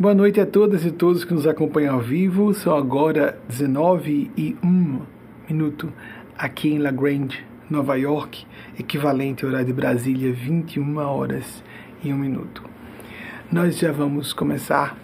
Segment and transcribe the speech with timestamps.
[0.00, 2.54] Boa noite a todas e todos que nos acompanham ao vivo.
[2.54, 5.00] São agora 19 e 1
[5.50, 5.92] minuto
[6.38, 8.46] aqui em La Grande, Nova York,
[8.78, 11.64] equivalente ao horário de Brasília, 21 horas
[12.04, 12.62] e 1 minuto.
[13.50, 14.96] Nós já vamos começar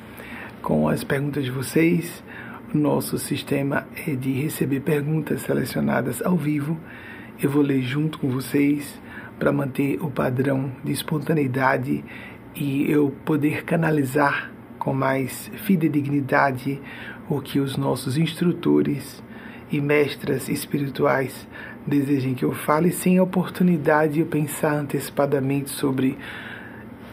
[0.63, 2.23] com as perguntas de vocês.
[2.73, 6.79] Nosso sistema é de receber perguntas selecionadas ao vivo.
[7.43, 9.03] Eu vou ler junto com vocês
[9.41, 12.05] para manter o padrão de espontaneidade
[12.55, 14.54] e eu poder canalizar
[14.85, 16.81] com mais fidedignidade
[17.29, 19.23] o que os nossos instrutores
[19.73, 21.49] e mestras espirituais
[21.87, 26.19] desejem que eu fale, sem oportunidade de eu pensar antecipadamente sobre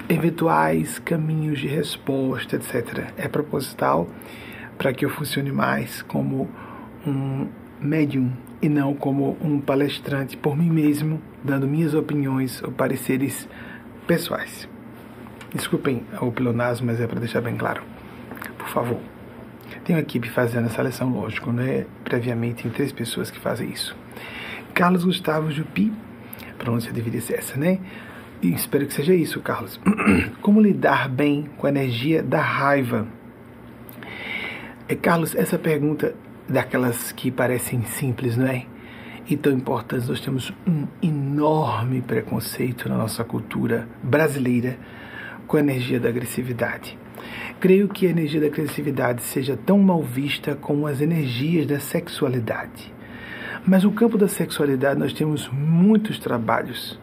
[0.09, 3.11] eventuais caminhos de resposta, etc.
[3.17, 4.07] É proposital
[4.77, 6.49] para que eu funcione mais como
[7.07, 7.47] um
[7.79, 13.47] médium e não como um palestrante por mim mesmo, dando minhas opiniões ou pareceres
[14.05, 14.67] pessoais.
[15.53, 17.81] Desculpem o pleonasmo, mas é para deixar bem claro.
[18.57, 18.99] Por favor.
[19.89, 21.85] Uma equipe fazendo essa seleção, lógico, né?
[22.05, 23.93] Previamente, tem três pessoas que fazem isso.
[24.73, 25.91] Carlos Gustavo Jupi,
[26.57, 27.77] pronúncia deveria ser essa, né?
[28.41, 29.79] E espero que seja isso, Carlos.
[30.41, 33.05] Como lidar bem com a energia da raiva?
[34.87, 36.15] É, Carlos, essa pergunta
[36.47, 38.65] daquelas que parecem simples, não é?
[39.27, 44.77] E tão importantes, nós temos um enorme preconceito na nossa cultura brasileira
[45.51, 46.97] com a energia da agressividade.
[47.59, 52.93] Creio que a energia da agressividade seja tão mal vista como as energias da sexualidade.
[53.67, 56.97] Mas no campo da sexualidade nós temos muitos trabalhos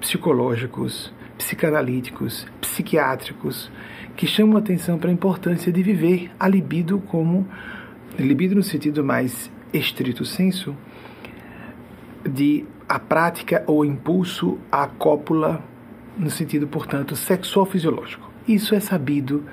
[0.00, 3.70] psicológicos, psicanalíticos, psiquiátricos
[4.16, 7.46] que chamam a atenção para a importância de viver a libido como
[8.18, 10.76] libido no sentido mais estrito senso
[12.28, 15.62] de a prática ou impulso à cópula
[16.16, 18.30] no sentido, portanto, sexual fisiológico.
[18.46, 19.44] Isso é sabido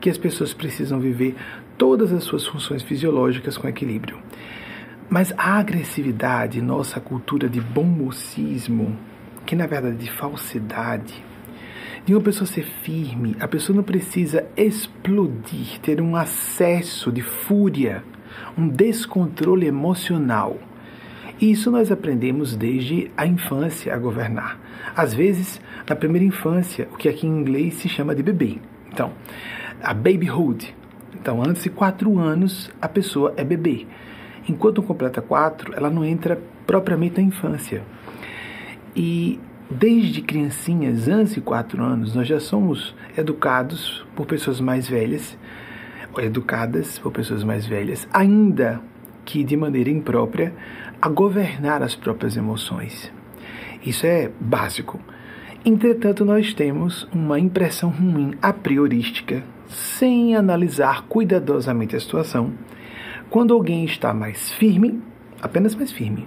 [0.00, 1.36] que as pessoas precisam viver
[1.78, 4.18] todas as suas funções fisiológicas com equilíbrio.
[5.08, 8.96] Mas a agressividade, nossa cultura de bom mocismo,
[9.44, 11.24] que na verdade é de falsidade,
[12.04, 18.04] de uma pessoa ser firme, a pessoa não precisa explodir, ter um acesso de fúria,
[18.56, 20.56] um descontrole emocional
[21.40, 24.58] isso nós aprendemos desde a infância a governar.
[24.94, 28.58] Às vezes, na primeira infância, o que aqui em inglês se chama de bebê.
[28.92, 29.12] Então,
[29.82, 30.74] a babyhood.
[31.14, 33.86] Então, antes de quatro anos, a pessoa é bebê.
[34.48, 37.82] Enquanto completa quatro, ela não entra propriamente na infância.
[38.94, 39.38] E
[39.70, 45.38] desde criancinhas, antes de quatro anos, nós já somos educados por pessoas mais velhas,
[46.12, 48.80] ou educadas por pessoas mais velhas, ainda
[49.30, 50.52] que de maneira imprópria,
[51.00, 53.12] a governar as próprias emoções.
[53.86, 54.98] Isso é básico.
[55.64, 62.52] Entretanto, nós temos uma impressão ruim a priorística, sem analisar cuidadosamente a situação,
[63.30, 65.00] quando alguém está mais firme,
[65.40, 66.26] apenas mais firme,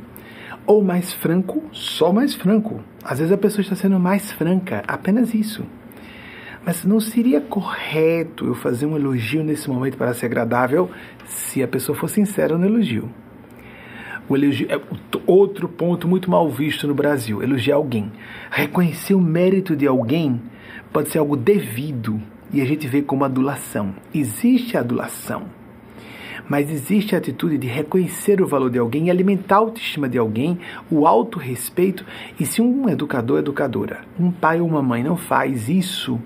[0.65, 2.79] ou mais franco, só mais franco.
[3.03, 5.65] Às vezes a pessoa está sendo mais franca, apenas isso.
[6.65, 10.89] Mas não seria correto eu fazer um elogio nesse momento para ser agradável
[11.25, 13.09] se a pessoa for sincera no elogio.
[14.29, 14.79] O elogio é
[15.27, 18.09] outro ponto muito mal visto no Brasil, elogiar alguém.
[18.49, 20.41] Reconhecer o mérito de alguém
[20.93, 22.21] pode ser algo devido
[22.53, 23.93] e a gente vê como adulação.
[24.13, 25.43] Existe adulação,
[26.47, 30.17] mas existe a atitude de reconhecer o valor de alguém e alimentar a autoestima de
[30.17, 30.57] alguém,
[30.89, 32.05] o autorrespeito.
[32.39, 36.17] E se um educador, educadora, um pai ou uma mãe não faz isso,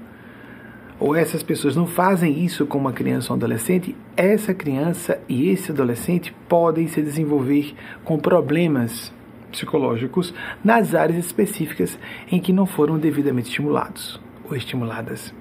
[0.99, 5.49] ou essas pessoas não fazem isso com uma criança ou um adolescente, essa criança e
[5.49, 9.13] esse adolescente podem se desenvolver com problemas
[9.51, 11.97] psicológicos nas áreas específicas
[12.31, 15.33] em que não foram devidamente estimulados ou estimuladas.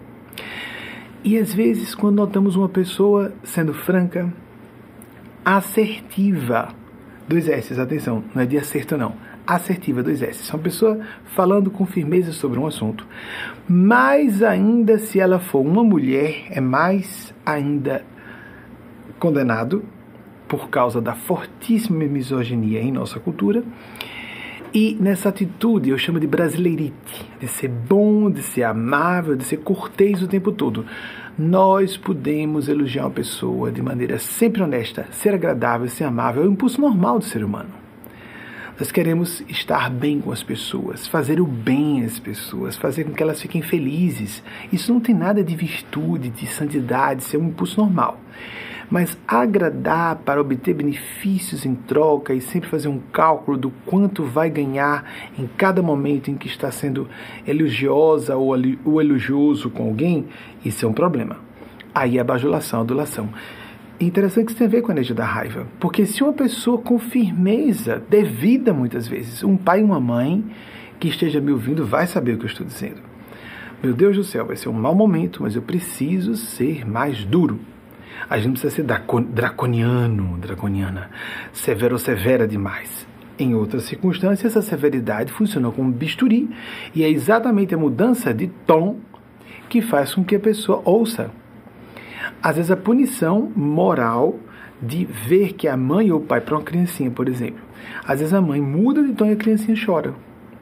[1.24, 4.32] E às vezes, quando notamos uma pessoa sendo franca,
[5.44, 6.68] assertiva,
[7.26, 9.14] dois S, atenção, não é de acerto não,
[9.46, 10.50] assertiva, dois S.
[10.52, 10.98] Uma pessoa
[11.34, 13.06] falando com firmeza sobre um assunto.
[13.68, 18.04] Mais ainda se ela for uma mulher, é mais ainda
[19.18, 19.84] condenado
[20.48, 23.62] por causa da fortíssima misoginia em nossa cultura.
[24.74, 29.58] E nessa atitude eu chamo de brasileirite, de ser bom, de ser amável, de ser
[29.58, 30.84] cortês o tempo todo.
[31.38, 36.52] Nós podemos elogiar uma pessoa de maneira sempre honesta, ser agradável, ser amável, é o
[36.52, 37.70] impulso normal do ser humano.
[38.78, 43.22] Nós queremos estar bem com as pessoas, fazer o bem às pessoas, fazer com que
[43.22, 44.42] elas fiquem felizes.
[44.70, 48.20] Isso não tem nada de virtude, de santidade, isso é um impulso normal.
[48.90, 54.50] Mas agradar para obter benefícios em troca e sempre fazer um cálculo do quanto vai
[54.50, 57.08] ganhar em cada momento em que está sendo
[57.46, 58.54] elogiosa ou
[59.00, 60.26] elogioso com alguém,
[60.62, 61.38] isso é um problema.
[61.94, 63.30] Aí é a bajulação, adulação.
[63.98, 65.66] Interessante que isso tem a ver com a energia da raiva.
[65.80, 70.44] Porque se uma pessoa com firmeza, devida muitas vezes, um pai e uma mãe
[71.00, 73.00] que esteja me ouvindo vai saber o que eu estou dizendo.
[73.82, 77.58] Meu Deus do céu, vai ser um mau momento, mas eu preciso ser mais duro.
[78.28, 81.10] A gente não precisa ser draconiano, draconiana,
[81.52, 83.06] severo ou severa demais.
[83.38, 86.48] Em outras circunstâncias, essa severidade funcionou como bisturi
[86.94, 88.98] e é exatamente a mudança de tom
[89.68, 91.30] que faz com que a pessoa ouça.
[92.42, 94.38] Às vezes, a punição moral
[94.80, 97.60] de ver que a mãe ou o pai, para uma criancinha, por exemplo,
[98.04, 100.14] às vezes a mãe muda de tom e a criancinha chora,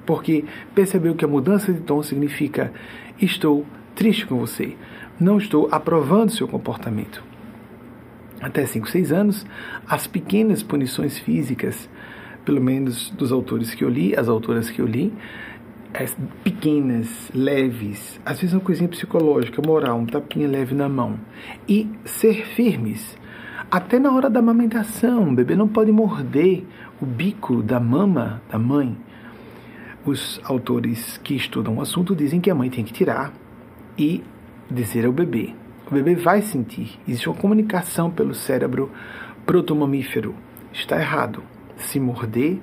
[0.06, 0.44] porque
[0.74, 2.72] percebeu que a mudança de tom significa
[3.20, 4.76] estou triste com você,
[5.18, 7.22] não estou aprovando seu comportamento.
[8.40, 9.46] Até 5, 6 anos,
[9.86, 11.88] as pequenas punições físicas
[12.44, 15.12] pelo menos dos autores que eu li, as autoras que eu li,
[16.42, 21.18] pequenas, leves, às vezes uma coisinha psicológica, moral, um tapinha leve na mão.
[21.68, 23.16] E ser firmes.
[23.70, 26.64] Até na hora da amamentação, o bebê não pode morder
[27.00, 28.96] o bico da mama da mãe.
[30.04, 33.32] Os autores que estudam o assunto dizem que a mãe tem que tirar
[33.96, 34.22] e
[34.70, 35.54] dizer ao bebê.
[35.90, 36.98] O bebê vai sentir.
[37.06, 38.90] Existe uma comunicação pelo cérebro
[39.46, 40.34] protomamífero.
[40.72, 41.42] Está errado.
[41.76, 42.58] Se morder,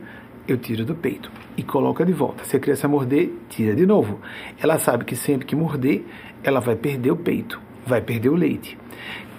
[0.48, 1.31] eu tiro do peito
[1.62, 2.44] e coloca de volta.
[2.44, 4.19] Se a criança morder, tira de novo.
[4.60, 6.04] Ela sabe que sempre que morder,
[6.44, 8.78] ela vai perder o peito, vai perder o leite.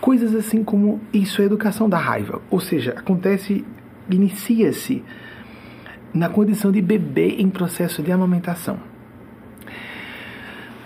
[0.01, 3.65] Coisas assim como isso é educação da raiva, ou seja, acontece,
[4.09, 5.03] inicia-se
[6.15, 8.79] na condição de bebê em processo de amamentação.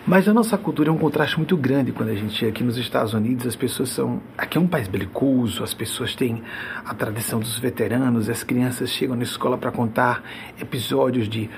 [0.06, 2.76] Mas a nossa cultura é um contraste muito grande quando a gente chega aqui nos
[2.76, 3.44] Estados Unidos.
[3.44, 4.22] As pessoas são.
[4.38, 6.44] Aqui é um país belicoso, as pessoas têm
[6.84, 10.22] a tradição dos veteranos, as crianças chegam na escola para contar
[10.60, 11.50] episódios de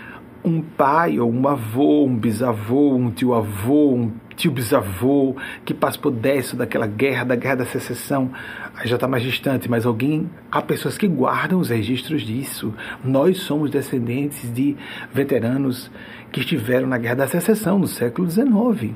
[0.43, 6.57] um pai ou um avô, um bisavô, um tio-avô, um tio-bisavô que passa por dessa
[6.57, 8.31] daquela guerra, da guerra da secessão,
[8.75, 12.73] aí já está mais distante, mas alguém, há pessoas que guardam os registros disso.
[13.05, 14.77] Nós somos descendentes de
[15.13, 15.91] veteranos
[16.33, 18.95] que estiveram na guerra da secessão no século XIX.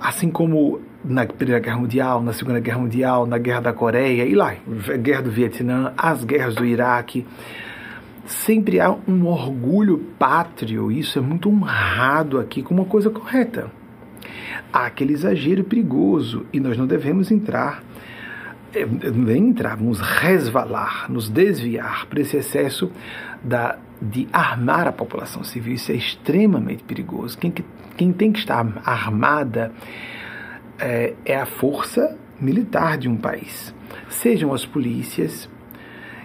[0.00, 4.34] Assim como na Primeira Guerra Mundial, na Segunda Guerra Mundial, na Guerra da Coreia e
[4.34, 4.54] lá,
[5.00, 7.26] Guerra do Vietnã, as guerras do Iraque
[8.24, 13.70] sempre há um orgulho pátrio, isso é muito honrado aqui como uma coisa correta.
[14.72, 17.82] Há aquele exagero perigoso e nós não devemos entrar,
[18.74, 22.90] entrar, vamos resvalar, nos desviar para esse excesso
[23.42, 25.74] da, de armar a população civil.
[25.74, 27.36] Isso é extremamente perigoso.
[27.38, 27.52] Quem,
[27.96, 29.72] quem tem que estar armada
[30.78, 33.72] é, é a força militar de um país,
[34.08, 35.48] sejam as polícias,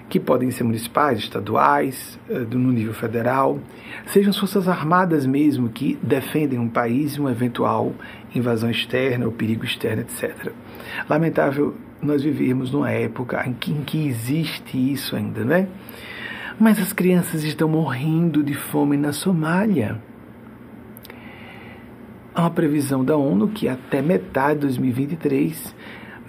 [0.10, 3.60] que podem ser municipais, estaduais, eh, no nível federal,
[4.06, 7.94] sejam as forças armadas mesmo que defendem um país e uma eventual
[8.34, 10.52] invasão externa ou perigo externo, etc.
[11.10, 15.68] Lamentável nós vivermos numa época em que, em que existe isso ainda, né?
[16.60, 20.02] Mas as crianças estão morrendo de fome na Somália.
[22.34, 25.76] Há uma previsão da ONU que até metade de 2023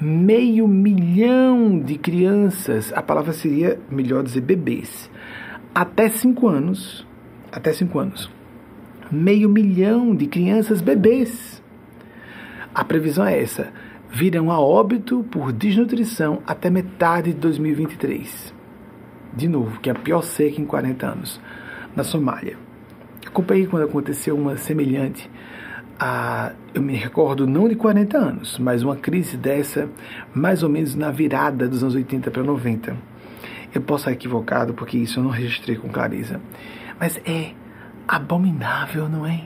[0.01, 5.11] meio milhão de crianças, a palavra seria melhor dizer bebês,
[5.75, 7.07] até 5 anos,
[7.51, 8.31] até 5 anos,
[9.11, 11.63] meio milhão de crianças bebês.
[12.75, 13.73] A previsão é essa,
[14.11, 18.55] virão a óbito por desnutrição até metade de 2023.
[19.35, 21.41] De novo, que é a pior seca em 40 anos,
[21.95, 22.57] na Somália.
[23.27, 25.31] Acompanhei quando aconteceu uma semelhante
[25.99, 29.89] a, eu me recordo não de 40 anos, mas uma crise dessa
[30.33, 32.97] mais ou menos na virada dos anos 80 para 90.
[33.75, 36.41] Eu posso estar equivocado porque isso eu não registrei com clareza,
[36.99, 37.53] mas é
[38.07, 39.43] abominável, não é?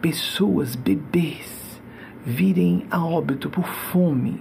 [0.00, 1.63] Pessoas, bebês,
[2.24, 4.40] virem a óbito por fome,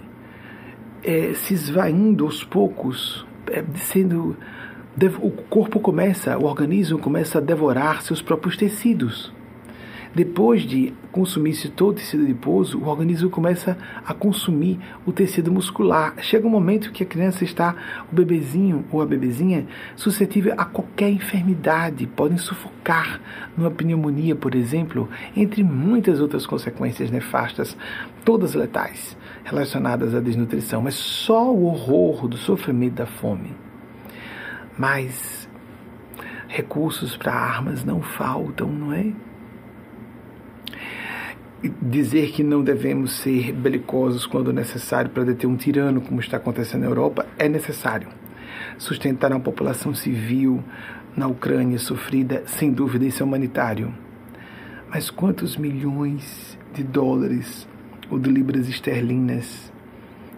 [1.04, 4.38] é, se esvaindo aos poucos, é, sendo
[5.22, 9.34] o corpo começa, o organismo começa a devorar seus próprios tecidos.
[10.14, 16.16] Depois de consumir-se todo o tecido adiposo, o organismo começa a consumir o tecido muscular.
[16.18, 17.76] Chega um momento que a criança está,
[18.12, 23.22] o bebezinho ou a bebezinha, suscetível a qualquer enfermidade, podem sufocar
[23.56, 27.78] numa pneumonia, por exemplo, entre muitas outras consequências nefastas,
[28.26, 30.82] todas letais, relacionadas à desnutrição.
[30.82, 33.52] Mas só o horror do sofrimento da fome.
[34.76, 35.48] Mas
[36.48, 39.14] recursos para armas não faltam, não é?
[41.70, 46.82] Dizer que não devemos ser belicosos quando necessário para deter um tirano, como está acontecendo
[46.82, 48.08] na Europa, é necessário.
[48.78, 50.64] Sustentar uma população civil
[51.16, 53.94] na Ucrânia sofrida, sem dúvida, isso é humanitário.
[54.90, 57.68] Mas quantos milhões de dólares
[58.10, 59.72] ou de libras esterlinas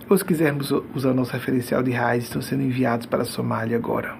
[0.07, 4.15] Ou se quisermos usar nosso referencial de raiz, estão sendo enviados para a Somália agora.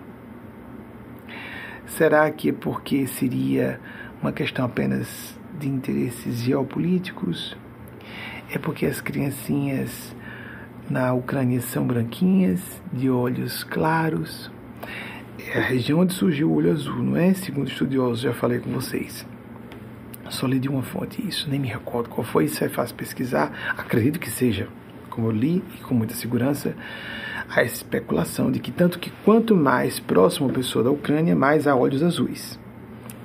[1.85, 3.79] Será que é porque seria
[4.19, 7.55] uma questão apenas de interesses geopolíticos?
[8.51, 10.15] É porque as criancinhas
[10.89, 12.61] na Ucrânia são branquinhas,
[12.93, 14.51] de olhos claros?
[15.53, 17.33] É a região onde surgiu o olho azul, não é?
[17.33, 19.25] Segundo estudiosos, já falei com vocês.
[20.29, 23.51] Só li de uma fonte isso, nem me recordo qual foi, isso é fácil pesquisar.
[23.77, 24.67] Acredito que seja,
[25.09, 26.75] como eu li e com muita segurança,
[27.49, 31.75] a especulação de que tanto que quanto mais próximo a pessoa da Ucrânia, mais há
[31.75, 32.59] olhos azuis,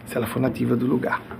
[0.07, 1.40] se ela for nativa do lugar.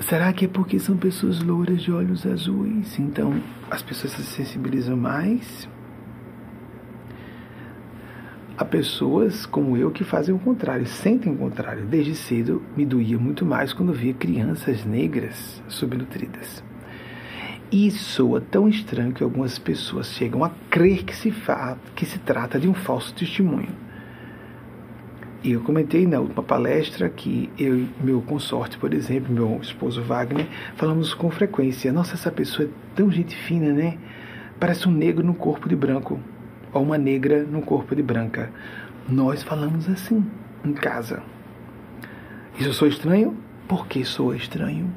[0.00, 2.98] Será que é porque são pessoas louras de olhos azuis?
[3.00, 5.68] Então as pessoas se sensibilizam mais?
[8.56, 11.84] Há pessoas como eu que fazem o contrário, sentem o contrário.
[11.84, 16.62] Desde cedo me doía muito mais quando via crianças negras subnutridas.
[17.70, 21.34] E soa tão estranho que algumas pessoas chegam a crer que se,
[21.94, 23.87] que se trata de um falso testemunho.
[25.42, 30.02] E eu comentei na última palestra que eu e meu consorte, por exemplo, meu esposo
[30.02, 33.98] Wagner, falamos com frequência: nossa, essa pessoa é tão gente fina, né?
[34.58, 36.18] Parece um negro no corpo de branco
[36.72, 38.50] ou uma negra no corpo de branca.
[39.08, 40.26] Nós falamos assim
[40.64, 41.22] em casa.
[42.58, 43.36] Isso sou estranho?
[43.68, 44.92] Por que sou estranho?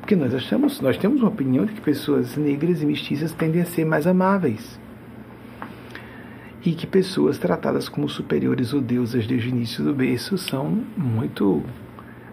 [0.00, 3.64] Porque nós achamos, nós temos uma opinião de que pessoas negras e mestiças tendem a
[3.64, 4.78] ser mais amáveis.
[6.64, 11.62] E que pessoas tratadas como superiores ou deusas desde o início do berço são muito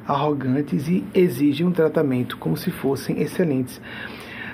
[0.07, 3.81] arrogantes e exigem um tratamento como se fossem excelentes.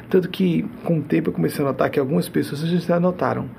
[0.10, 3.50] Tanto que, com o tempo, eu comecei a notar que algumas pessoas, gente já notaram,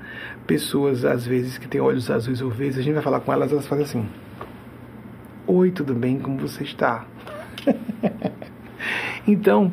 [0.45, 3.51] pessoas, às vezes, que têm olhos azuis ou verdes, a gente vai falar com elas,
[3.51, 4.05] elas fazem assim:
[5.47, 6.19] Oi, tudo bem?
[6.19, 7.05] Como você está?
[9.27, 9.71] então,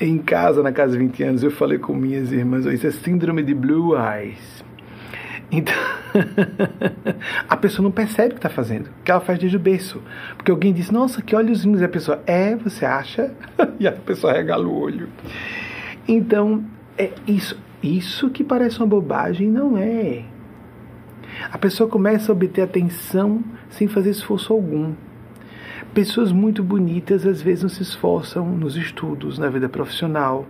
[0.00, 3.44] em casa, na casa de 20 anos, eu falei com minhas irmãs: Isso é síndrome
[3.44, 4.57] de Blue Eyes.
[5.50, 5.74] Então,
[7.48, 10.02] a pessoa não percebe o que está fazendo, que ela faz desde o berço.
[10.36, 11.80] Porque alguém diz, nossa, que olhozinhos.
[11.80, 13.32] E a pessoa, é, você acha?
[13.80, 15.08] e a pessoa regala o olho.
[16.06, 16.64] Então,
[16.98, 20.24] é isso, isso que parece uma bobagem não é.
[21.50, 24.92] A pessoa começa a obter atenção sem fazer esforço algum.
[25.94, 30.46] Pessoas muito bonitas às vezes não se esforçam nos estudos, na vida profissional.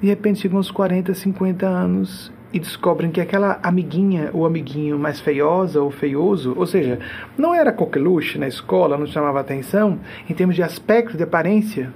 [0.00, 5.20] De repente chegam aos 40, 50 anos e descobrem que aquela amiguinha ou amiguinho mais
[5.20, 6.98] feiosa ou feioso, ou seja,
[7.36, 11.92] não era coqueluche na escola, não chamava atenção em termos de aspecto, de aparência.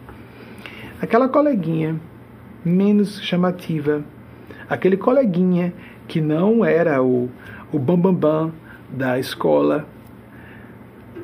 [1.01, 1.99] Aquela coleguinha
[2.63, 4.05] menos chamativa.
[4.69, 5.73] Aquele coleguinha
[6.07, 7.31] que não era o,
[7.73, 8.53] o bambambam bam, bam
[8.91, 9.87] da escola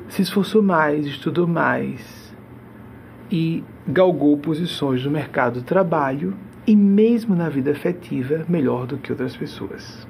[0.09, 2.33] se esforçou mais, estudou mais
[3.31, 6.33] e galgou posições no mercado do trabalho
[6.67, 10.05] e mesmo na vida afetiva melhor do que outras pessoas.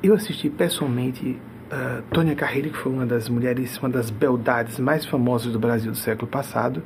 [0.00, 1.36] Eu assisti pessoalmente
[1.66, 5.90] uh, Tônia Carreiro, que foi uma das mulheres, uma das beldades mais famosas do Brasil
[5.90, 6.82] do século passado,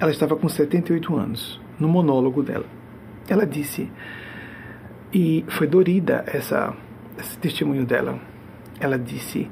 [0.00, 2.64] ela estava com 78 anos, no monólogo dela.
[3.28, 3.90] Ela disse,
[5.12, 6.74] e foi dorida essa,
[7.18, 8.18] esse testemunho dela.
[8.80, 9.50] Ela disse: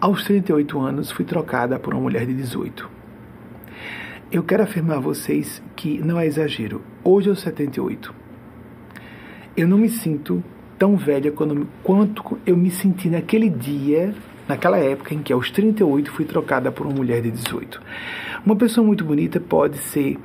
[0.00, 3.01] Aos 38 anos fui trocada por uma mulher de 18.
[4.32, 6.80] Eu quero afirmar a vocês que não é exagero.
[7.04, 8.14] Hoje aos 78,
[9.54, 10.42] eu não me sinto
[10.78, 14.14] tão velha quanto, quanto eu me senti naquele dia
[14.48, 17.78] naquela época em que aos 38 fui trocada por uma mulher de 18.
[18.44, 20.18] Uma pessoa muito bonita pode ser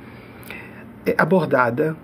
[1.04, 1.94] é, abordada,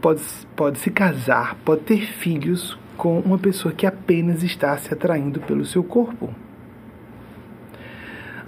[0.00, 0.22] pode,
[0.54, 5.64] pode se casar, pode ter filhos com uma pessoa que apenas está se atraindo pelo
[5.64, 6.32] seu corpo.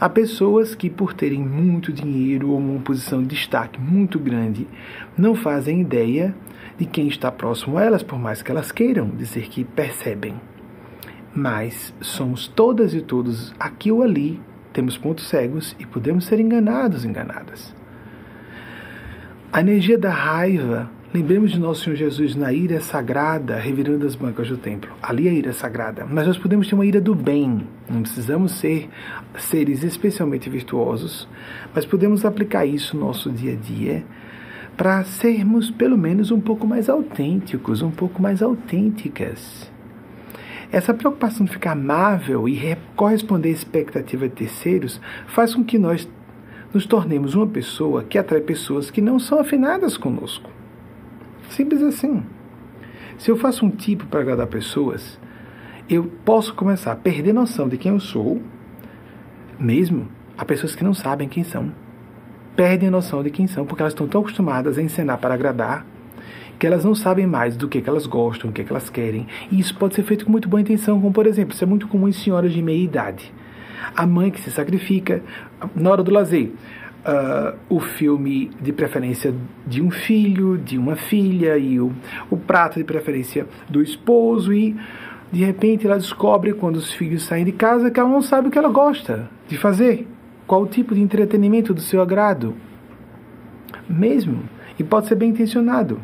[0.00, 4.66] Há pessoas que, por terem muito dinheiro ou uma posição de destaque muito grande,
[5.16, 6.34] não fazem ideia
[6.78, 10.34] de quem está próximo a elas, por mais que elas queiram dizer que percebem
[11.34, 14.40] mas somos todas e todos aqui ou ali,
[14.72, 17.74] temos pontos cegos e podemos ser enganados, enganadas.
[19.52, 24.48] A energia da raiva, lembremos de nosso Senhor Jesus na ira sagrada, revirando as bancas
[24.48, 24.90] do templo.
[25.02, 26.06] Ali é a ira sagrada.
[26.08, 27.66] Mas nós podemos ter uma ira do bem.
[27.88, 28.88] Não precisamos ser
[29.38, 31.28] seres especialmente virtuosos,
[31.74, 34.04] mas podemos aplicar isso no nosso dia a dia
[34.76, 39.70] para sermos pelo menos um pouco mais autênticos, um pouco mais autênticas.
[40.72, 46.08] Essa preocupação de ficar amável e corresponder à expectativa de terceiros faz com que nós
[46.72, 50.59] nos tornemos uma pessoa que atrai pessoas que não são afinadas conosco.
[51.50, 52.22] Simples assim.
[53.18, 55.20] Se eu faço um tipo para agradar pessoas,
[55.88, 58.40] eu posso começar a perder noção de quem eu sou,
[59.58, 61.72] mesmo a pessoas que não sabem quem são.
[62.54, 65.84] Perdem a noção de quem são, porque elas estão tão acostumadas a encenar para agradar,
[66.58, 69.26] que elas não sabem mais do que, que elas gostam, o que, que elas querem.
[69.50, 71.88] E isso pode ser feito com muito boa intenção, como por exemplo, isso é muito
[71.88, 73.32] comum em senhoras de meia idade.
[73.96, 75.22] A mãe que se sacrifica
[75.74, 76.52] na hora do lazer.
[77.00, 79.34] Uh, o filme de preferência
[79.66, 81.92] de um filho, de uma filha, e o,
[82.30, 84.76] o prato de preferência do esposo, e
[85.32, 88.50] de repente ela descobre quando os filhos saem de casa que ela não sabe o
[88.50, 90.06] que ela gosta de fazer,
[90.46, 92.54] qual o tipo de entretenimento do seu agrado.
[93.88, 94.42] Mesmo,
[94.78, 96.00] e pode ser bem intencionado.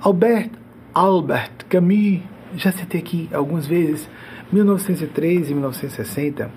[0.00, 0.50] Albert,
[0.94, 2.20] Albert Camus,
[2.56, 4.08] já citei aqui algumas vezes,
[4.52, 6.50] 1913 e 1960,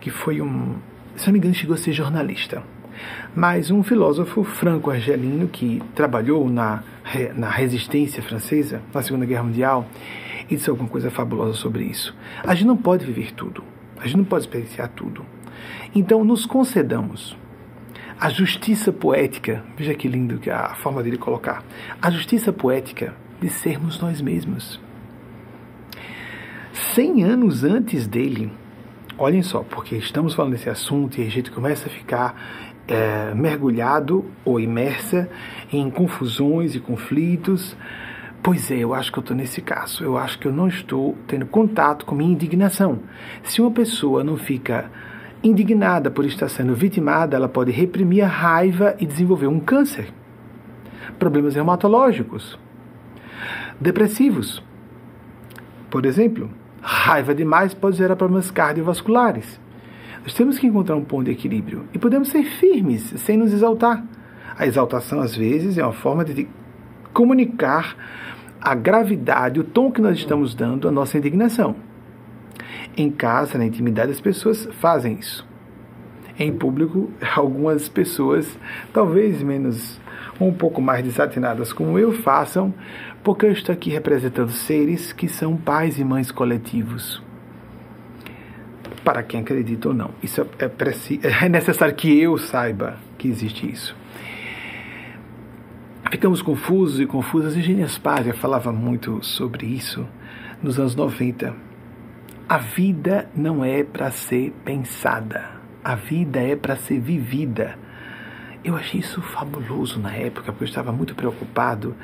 [0.00, 0.74] que foi um,
[1.16, 2.62] se não me engano, chegou a ser jornalista.
[3.34, 6.82] Mas um filósofo franco-argelino que trabalhou na,
[7.34, 9.86] na resistência francesa, na Segunda Guerra Mundial,
[10.48, 12.14] e disse alguma coisa fabulosa sobre isso.
[12.44, 13.64] A gente não pode viver tudo,
[13.98, 15.24] a gente não pode experienciar tudo.
[15.94, 17.36] Então, nos concedamos
[18.20, 21.64] a justiça poética, veja que lindo que a forma dele colocar,
[22.00, 24.80] a justiça poética de sermos nós mesmos.
[26.72, 28.52] Cem anos antes dele,
[29.22, 32.34] olhem só, porque estamos falando desse assunto e a gente começa a ficar
[32.88, 35.30] é, mergulhado ou imersa
[35.72, 37.76] em confusões e conflitos.
[38.42, 40.02] Pois é, eu acho que eu estou nesse caso.
[40.02, 42.98] Eu acho que eu não estou tendo contato com minha indignação.
[43.44, 44.90] Se uma pessoa não fica
[45.44, 50.12] indignada por estar sendo vitimada, ela pode reprimir a raiva e desenvolver um câncer,
[51.18, 52.58] problemas reumatológicos,
[53.80, 54.62] depressivos.
[55.88, 56.50] Por exemplo,
[56.82, 59.60] raiva demais pode gerar problemas cardiovasculares.
[60.22, 64.04] Nós temos que encontrar um ponto de equilíbrio e podemos ser firmes sem nos exaltar.
[64.56, 66.46] A exaltação, às vezes, é uma forma de
[67.12, 67.96] comunicar
[68.60, 71.74] a gravidade, o tom que nós estamos dando à nossa indignação.
[72.96, 75.46] Em casa, na intimidade, as pessoas fazem isso.
[76.38, 78.58] Em público, algumas pessoas,
[78.92, 80.00] talvez menos,
[80.40, 82.72] um pouco mais desatinadas como eu, façam,
[83.22, 87.22] porque eu estou aqui representando seres que são pais e mães coletivos.
[89.04, 90.10] Para quem acredita ou não.
[90.22, 90.68] Isso é, é,
[91.44, 93.96] é necessário que eu saiba que existe isso.
[96.10, 97.56] Ficamos confusos e confusas.
[97.56, 100.06] Eugênia Spagna falava muito sobre isso
[100.62, 101.72] nos anos 90
[102.52, 107.78] a vida não é para ser pensada, a vida é para ser vivida.
[108.62, 111.96] Eu achei isso fabuloso na época, porque eu estava muito preocupado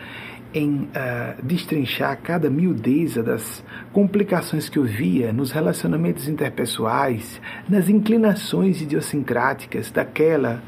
[0.52, 8.80] em uh, destrinchar cada miudeza das complicações que eu via nos relacionamentos interpessoais, nas inclinações
[8.80, 10.62] idiosincráticas daquela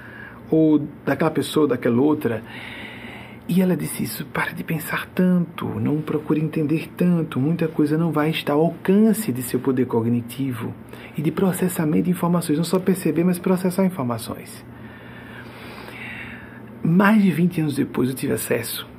[0.51, 2.43] ou daquela pessoa, daquela outra.
[3.49, 8.13] E ela disse isso: para de pensar tanto, não procure entender tanto, muita coisa não
[8.13, 10.75] vai estar ao alcance de seu poder cognitivo
[11.17, 14.65] e de processamento de informações, não só perceber, mas processar informações.
[16.83, 18.90] Mais de 20 anos depois eu tive acesso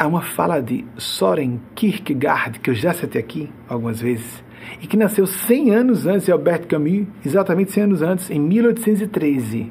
[0.00, 4.42] a uma fala de Soren Kierkegaard, que eu já citei aqui algumas vezes,
[4.80, 9.70] e que nasceu 100 anos antes de Albert Camus, exatamente 100 anos antes, em 1813,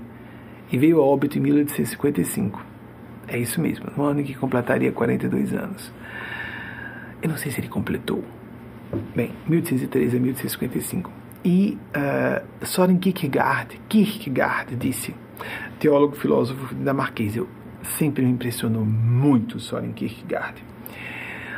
[0.72, 2.64] e veio a óbito em 1855.
[3.28, 5.92] É isso mesmo, no ano em que completaria 42 anos.
[7.24, 8.24] Eu não sei se ele completou.
[9.16, 11.12] Bem, 1813 a 1855.
[11.44, 15.16] E uh, Soren Kierkegaard, Kierkegaard disse,
[15.80, 17.48] teólogo, filósofo dinamarquês, eu
[17.84, 20.64] sempre me impressionou muito Soren Kierkegaard.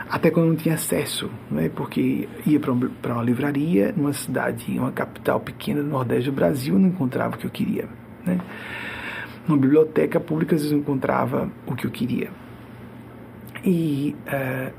[0.09, 5.39] Até quando não tinha acesso, né, porque ia para uma livraria numa cidade, uma capital
[5.39, 7.87] pequena do Nordeste do Brasil, não encontrava o que eu queria.
[8.25, 8.39] Né?
[9.47, 12.29] numa biblioteca pública, às vezes eu encontrava o que eu queria.
[13.63, 14.73] E uh,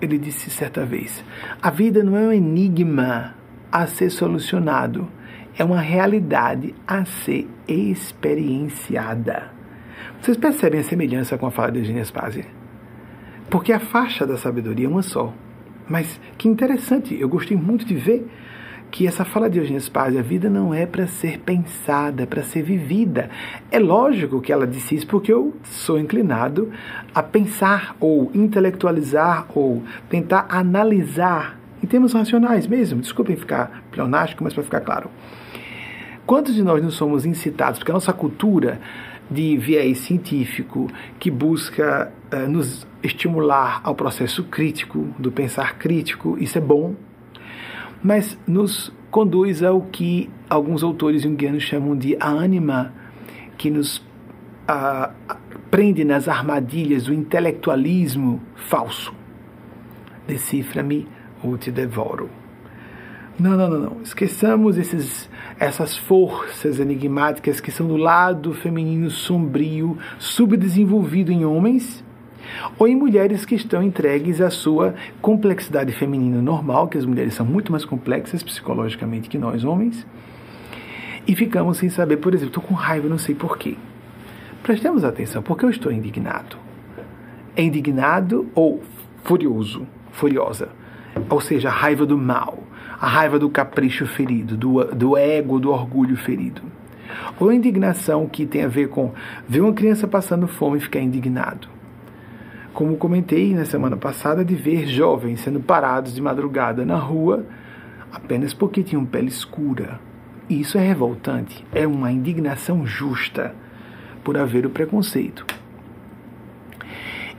[0.00, 1.24] ele disse certa vez:
[1.60, 3.34] a vida não é um enigma
[3.70, 5.08] a ser solucionado,
[5.56, 9.51] é uma realidade a ser experienciada.
[10.22, 12.44] Vocês percebem a semelhança com a fala de Eugênia Spazia?
[13.50, 15.34] Porque a faixa da sabedoria é uma só.
[15.88, 18.30] Mas que interessante, eu gostei muito de ver
[18.88, 22.44] que essa fala de Eugênia Spazia, a vida não é para ser pensada, é para
[22.44, 23.30] ser vivida.
[23.68, 26.70] É lógico que ela disse isso porque eu sou inclinado
[27.12, 33.00] a pensar ou intelectualizar ou tentar analisar em termos racionais mesmo.
[33.00, 35.10] Desculpem ficar pleonástico, mas para ficar claro.
[36.24, 38.80] Quantos de nós não somos incitados, porque a nossa cultura
[39.32, 46.58] de viés científico que busca uh, nos estimular ao processo crítico, do pensar crítico, isso
[46.58, 46.94] é bom,
[48.02, 52.92] mas nos conduz ao que alguns autores junguianos chamam de a ânima,
[53.56, 54.04] que nos
[54.66, 55.10] a,
[55.70, 59.14] prende nas armadilhas do intelectualismo falso.
[60.26, 61.08] Decifra-me
[61.42, 62.41] ou te devoro.
[63.42, 64.02] Não, não, não, não.
[64.04, 65.28] Esqueçamos esses,
[65.58, 72.04] essas forças enigmáticas que são do lado feminino sombrio, subdesenvolvido em homens,
[72.78, 77.44] ou em mulheres que estão entregues à sua complexidade feminina normal, que as mulheres são
[77.44, 80.06] muito mais complexas psicologicamente que nós homens,
[81.26, 83.76] e ficamos sem saber, por exemplo, estou com raiva, não sei porquê.
[84.62, 86.56] Prestemos atenção, porque eu estou indignado.
[87.56, 88.80] É indignado ou
[89.24, 90.68] furioso, furiosa,
[91.28, 92.62] ou seja, a raiva do mal,
[93.02, 96.62] a raiva do capricho ferido, do, do ego, do orgulho ferido.
[97.38, 99.12] Ou indignação que tem a ver com
[99.46, 101.68] ver uma criança passando fome e ficar indignado
[102.72, 107.44] como comentei na semana passada, de ver jovens sendo parados de madrugada na rua
[108.12, 110.00] apenas porque tinham pele escura.
[110.48, 113.54] E isso é revoltante, é uma indignação justa
[114.24, 115.44] por haver o preconceito.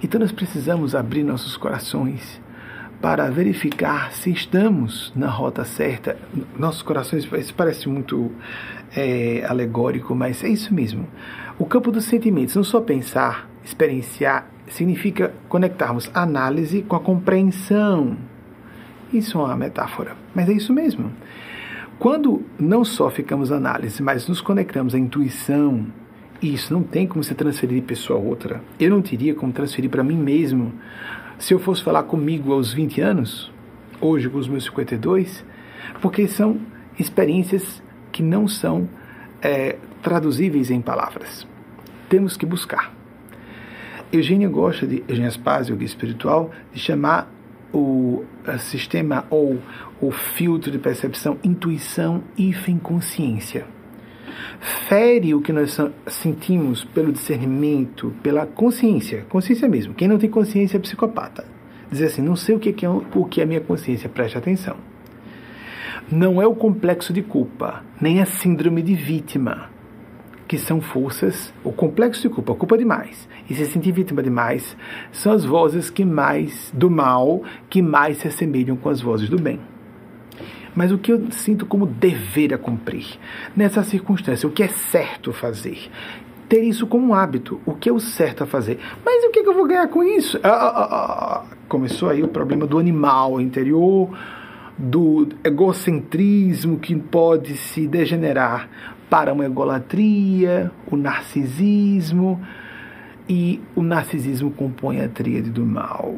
[0.01, 2.41] Então nós precisamos abrir nossos corações
[3.03, 6.17] para verificar se estamos na rota certa.
[6.57, 8.31] Nossos corações, isso parece muito
[8.95, 11.05] é, alegórico, mas é isso mesmo.
[11.59, 18.15] O campo dos sentimentos, não só pensar, experienciar significa conectarmos análise com a compreensão.
[19.11, 21.11] Isso é uma metáfora, mas é isso mesmo.
[21.99, 25.87] Quando não só ficamos análise, mas nos conectamos à intuição,
[26.41, 28.61] isso não tem como se transferir de pessoa a outra.
[28.79, 30.71] Eu não teria como transferir para mim mesmo.
[31.43, 33.51] Se eu fosse falar comigo aos 20 anos,
[33.99, 35.43] hoje com os meus 52,
[36.01, 36.57] porque são
[36.97, 38.87] experiências que não são
[39.41, 41.45] é, traduzíveis em palavras.
[42.07, 42.93] Temos que buscar.
[44.09, 47.29] Eugênia gosta de, Eugênia Spazio, guia espiritual, de chamar
[47.73, 48.23] o
[48.59, 49.59] sistema ou
[49.99, 53.65] o filtro de percepção intuição e consciência.
[54.59, 59.93] Fere o que nós sentimos pelo discernimento, pela consciência, consciência mesmo.
[59.93, 61.45] Quem não tem consciência é psicopata.
[61.91, 64.77] Dizer assim, não sei o que é, o que é a minha consciência, preste atenção.
[66.11, 69.69] Não é o complexo de culpa, nem a síndrome de vítima
[70.53, 74.77] que são forças, o complexo de culpa, culpa demais, e se sentir vítima demais,
[75.11, 79.41] são as vozes que mais do mal, que mais se assemelham com as vozes do
[79.41, 79.59] bem.
[80.75, 83.05] Mas o que eu sinto como dever a cumprir
[83.55, 85.89] nessa circunstância, o que é certo fazer,
[86.49, 88.79] ter isso como um hábito, o que é o certo a fazer.
[89.03, 90.39] Mas o que, é que eu vou ganhar com isso?
[90.43, 91.55] Ah, ah, ah, ah, ah.
[91.67, 94.09] Começou aí o problema do animal interior,
[94.77, 98.69] do egocentrismo que pode se degenerar
[99.09, 102.41] para uma egolatria, o narcisismo,
[103.27, 106.17] e o narcisismo compõe a tríade do mal.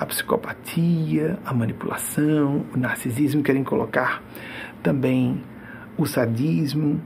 [0.00, 4.22] A psicopatia, a manipulação, o narcisismo querem colocar
[4.82, 5.42] também
[5.98, 7.00] o sadismo.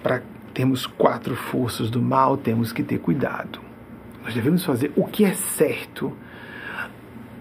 [0.00, 0.22] Para
[0.54, 3.58] termos quatro forças do mal, temos que ter cuidado.
[4.22, 6.16] Nós devemos fazer o que é certo.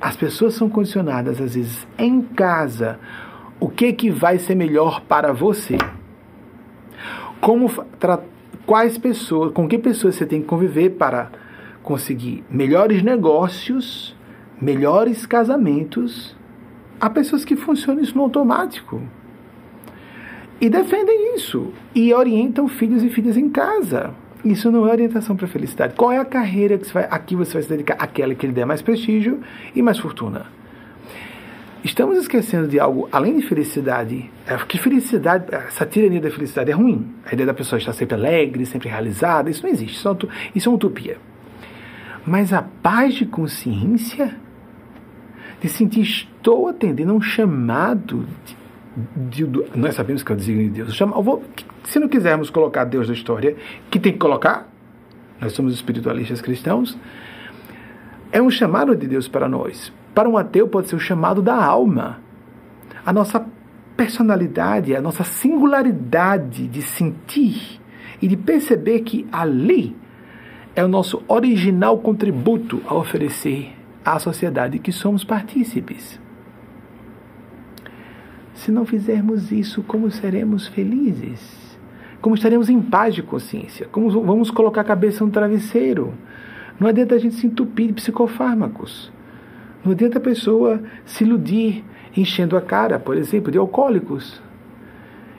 [0.02, 3.00] As pessoas são condicionadas, às vezes, em casa.
[3.60, 5.78] O que, que vai ser melhor para você?
[7.48, 7.72] como
[8.66, 11.32] quais pessoas, com que pessoas você tem que conviver para
[11.84, 14.16] conseguir melhores negócios,
[14.62, 16.36] melhores casamentos.
[17.00, 19.02] Há pessoas que funcionam isso no automático.
[20.60, 21.72] E defendem isso.
[21.94, 24.14] E orientam filhos e filhas em casa.
[24.44, 25.96] Isso não é orientação para a felicidade.
[25.96, 27.96] Qual é a carreira que você vai, aqui você vai se dedicar?
[28.00, 29.42] Aquela que lhe der mais prestígio
[29.76, 30.46] e mais fortuna.
[31.84, 34.30] Estamos esquecendo de algo além de felicidade.
[34.46, 37.08] É que felicidade, essa tirania da felicidade é ruim.
[37.26, 39.96] A ideia da pessoa estar sempre alegre, sempre realizada, isso não existe.
[39.96, 40.18] Isso é,
[40.56, 41.18] isso é uma utopia.
[42.26, 44.36] Mas a paz de consciência,
[45.68, 48.26] de sentir estou atendendo a um chamado
[49.30, 50.96] de, de, nós sabemos que é o desígnio de Deus.
[50.96, 51.44] Chama, vou,
[51.84, 53.56] se não quisermos colocar Deus na história,
[53.92, 54.68] que tem que colocar,
[55.40, 56.98] nós somos espiritualistas cristãos,
[58.32, 59.94] é um chamado de Deus para nós.
[60.16, 62.20] Para um ateu, pode ser o chamado da alma.
[63.06, 63.46] A nossa
[63.96, 67.80] personalidade, a nossa singularidade de sentir
[68.22, 69.96] e de perceber que ali
[70.76, 73.77] é o nosso original contributo a oferecer
[74.16, 76.20] à sociedade que somos partícipes.
[78.54, 81.78] Se não fizermos isso, como seremos felizes?
[82.22, 83.88] Como estaremos em paz de consciência?
[83.92, 86.14] Como vamos colocar a cabeça no travesseiro?
[86.80, 89.12] Não adianta a gente se entupir de psicofármacos.
[89.84, 91.84] Não adianta a pessoa se iludir
[92.16, 94.42] enchendo a cara, por exemplo, de alcoólicos.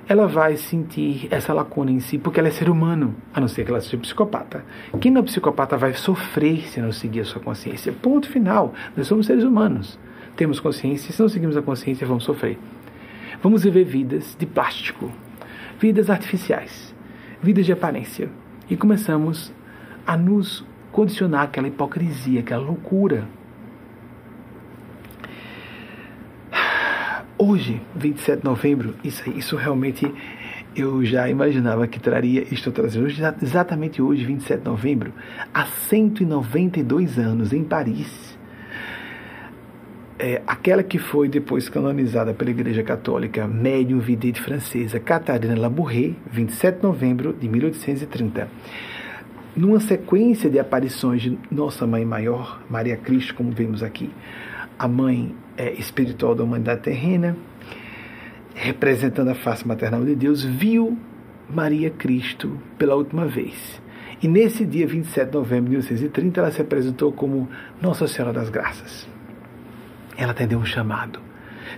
[0.08, 3.64] Ela vai sentir essa lacuna em si porque ela é ser humano, a não ser
[3.64, 4.64] que ela seja psicopata.
[4.98, 7.92] Quem não é psicopata vai sofrer se não seguir a sua consciência.
[7.92, 8.72] Ponto final.
[8.96, 9.98] Nós somos seres humanos.
[10.34, 12.58] Temos consciência, se não seguimos a consciência, vamos sofrer.
[13.42, 15.12] Vamos viver vidas de plástico,
[15.78, 16.94] vidas artificiais,
[17.42, 18.30] vidas de aparência.
[18.70, 19.52] E começamos
[20.06, 23.28] a nos condicionar aquela hipocrisia, aquela loucura
[27.40, 30.12] Hoje, 27 de novembro, isso, isso realmente
[30.74, 35.12] eu já imaginava que traria, estou trazendo hoje, exatamente hoje, 27 de novembro,
[35.54, 38.36] há 192 anos, em Paris.
[40.18, 46.78] É, aquela que foi depois canonizada pela Igreja Católica, médium vidente francesa, Catarina Labourré, 27
[46.78, 48.48] de novembro de 1830.
[49.54, 54.10] Numa sequência de aparições de Nossa Mãe Maior, Maria Cristo, como vemos aqui,
[54.76, 57.36] a mãe é, espiritual da humanidade terrena,
[58.54, 60.96] representando a face maternal de Deus, viu
[61.50, 63.82] Maria Cristo pela última vez.
[64.22, 67.48] E nesse dia 27 de novembro de 1930, ela se apresentou como
[67.82, 69.08] Nossa Senhora das Graças.
[70.16, 71.20] Ela atendeu um chamado.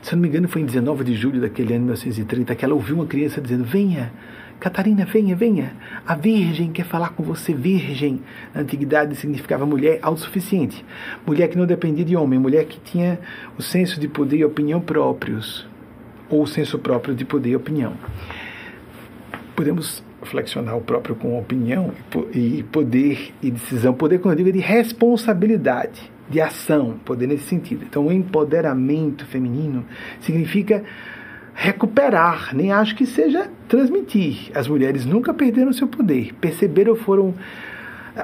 [0.02, 2.64] Se eu não me engano, foi em 19 de julho daquele ano de 1930 que
[2.64, 4.12] ela ouviu uma criança dizendo: Venha,
[4.60, 5.72] Catarina, venha, venha.
[6.06, 8.20] A Virgem quer falar com você, Virgem.
[8.54, 10.84] Na antiguidade significava mulher autossuficiente.
[11.26, 13.18] Mulher que não dependia de homem, mulher que tinha
[13.58, 15.66] o senso de poder e opinião próprios
[16.28, 17.94] ou o senso próprio de poder e opinião.
[19.56, 21.92] Podemos flexionar o próprio com opinião
[22.34, 23.94] e poder e decisão.
[23.94, 27.84] Poder, quando eu digo, é de responsabilidade, de ação, poder nesse sentido.
[27.88, 29.86] Então, o empoderamento feminino
[30.20, 30.84] significa
[31.54, 34.50] recuperar, nem acho que seja transmitir.
[34.54, 37.34] As mulheres nunca perderam seu poder, perceberam, foram.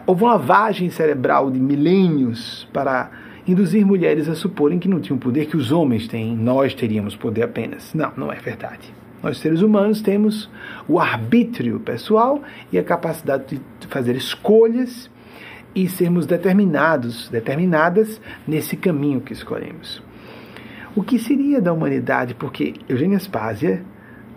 [0.07, 3.11] Houve uma lavagem cerebral de milênios para
[3.47, 7.45] induzir mulheres a suporem que não tinham poder que os homens têm, nós teríamos poder
[7.45, 7.95] apenas.
[7.95, 8.93] Não, não é verdade.
[9.23, 10.51] Nós, seres humanos, temos
[10.89, 15.11] o arbítrio pessoal e a capacidade de fazer escolhas
[15.75, 20.03] e sermos determinados, determinadas nesse caminho que escolhemos.
[20.97, 22.35] O que seria da humanidade?
[22.35, 23.83] Porque Eugênia Spásia,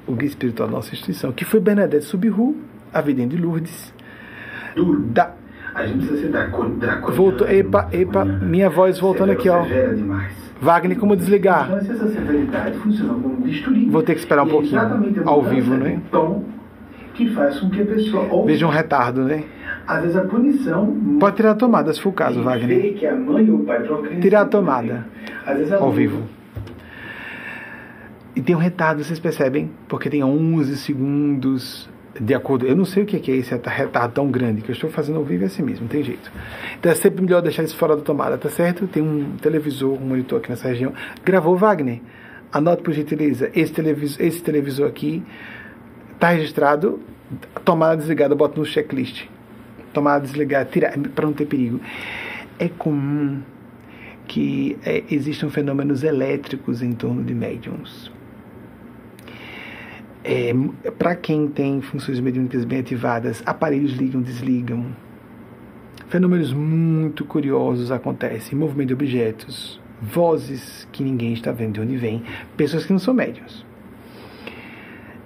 [0.05, 2.57] o guia espiritual da nossa instituição, que foi Bernadette Subiru,
[2.93, 3.93] a vidente de Lourdes,
[5.05, 5.31] da,
[5.73, 7.11] a gente precisa ser draconiano.
[7.13, 9.65] Voltou, epa, epa, minha voz voltando aqui, ó.
[10.61, 11.71] Wagner, como desligar?
[11.71, 13.85] Então, essa severidade funciona como bisturi.
[13.85, 14.81] Vou ter que esperar um pouquinho,
[15.25, 16.01] ao vivo, né?
[16.11, 16.43] Tom
[17.13, 18.45] que faz com que a pessoa...
[18.45, 19.43] Veja um retardo, né?
[19.85, 20.95] Às vezes a punição...
[21.19, 22.93] Pode tirar a tomada, se for o caso, Wagner.
[22.93, 23.81] Que a mãe ou o pai
[24.21, 25.05] Tirar a tomada,
[25.79, 26.23] ao vivo.
[28.39, 29.69] E tem um retardo, vocês percebem?
[29.89, 32.65] Porque tem 11 segundos de acordo.
[32.65, 35.25] Eu não sei o que é esse retardo tão grande que eu estou fazendo ao
[35.25, 36.31] vivo é assim mesmo, não tem jeito.
[36.79, 38.87] Então é sempre melhor deixar isso fora da tomada, tá certo?
[38.87, 40.93] Tem um televisor, um monitor aqui nessa região.
[41.21, 41.99] Gravou Wagner?
[42.49, 43.51] Anote por gentileza.
[43.53, 45.21] Esse televisor, esse televisor aqui
[46.13, 46.97] está registrado.
[47.65, 49.25] Tomada desligada, bota no checklist.
[49.91, 51.81] Tomada desligada, tirar para não ter perigo.
[52.57, 53.41] É comum
[54.25, 58.17] que é, existam fenômenos elétricos em torno de médiums
[60.23, 60.53] é,
[60.97, 64.85] Para quem tem funções mediúnicas bem ativadas, aparelhos ligam, desligam.
[66.09, 72.23] Fenômenos muito curiosos acontecem: movimento de objetos, vozes que ninguém está vendo de onde vem,
[72.57, 73.65] pessoas que não são médiums.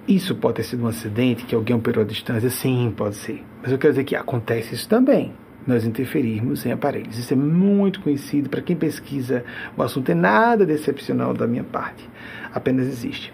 [0.06, 2.50] Isso pode ter sido um acidente, que alguém operou à distância?
[2.50, 3.42] Sim, pode ser.
[3.62, 5.32] Mas eu quero dizer que acontece isso também.
[5.66, 7.18] Nós interferirmos em aparelhos.
[7.18, 8.50] Isso é muito conhecido.
[8.50, 9.42] Para quem pesquisa,
[9.74, 12.06] o assunto é nada decepcional da minha parte.
[12.52, 13.32] Apenas existe.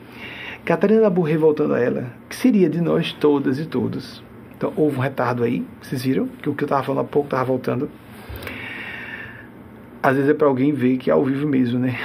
[0.64, 4.23] Catarina Labourré voltando a ela, que seria de nós todas e todos.
[4.57, 7.27] Então houve um retardo aí, vocês viram que o que eu estava falando há pouco
[7.27, 7.90] estava voltando.
[10.03, 11.99] Às vezes é para alguém ver que é ao vivo mesmo, né?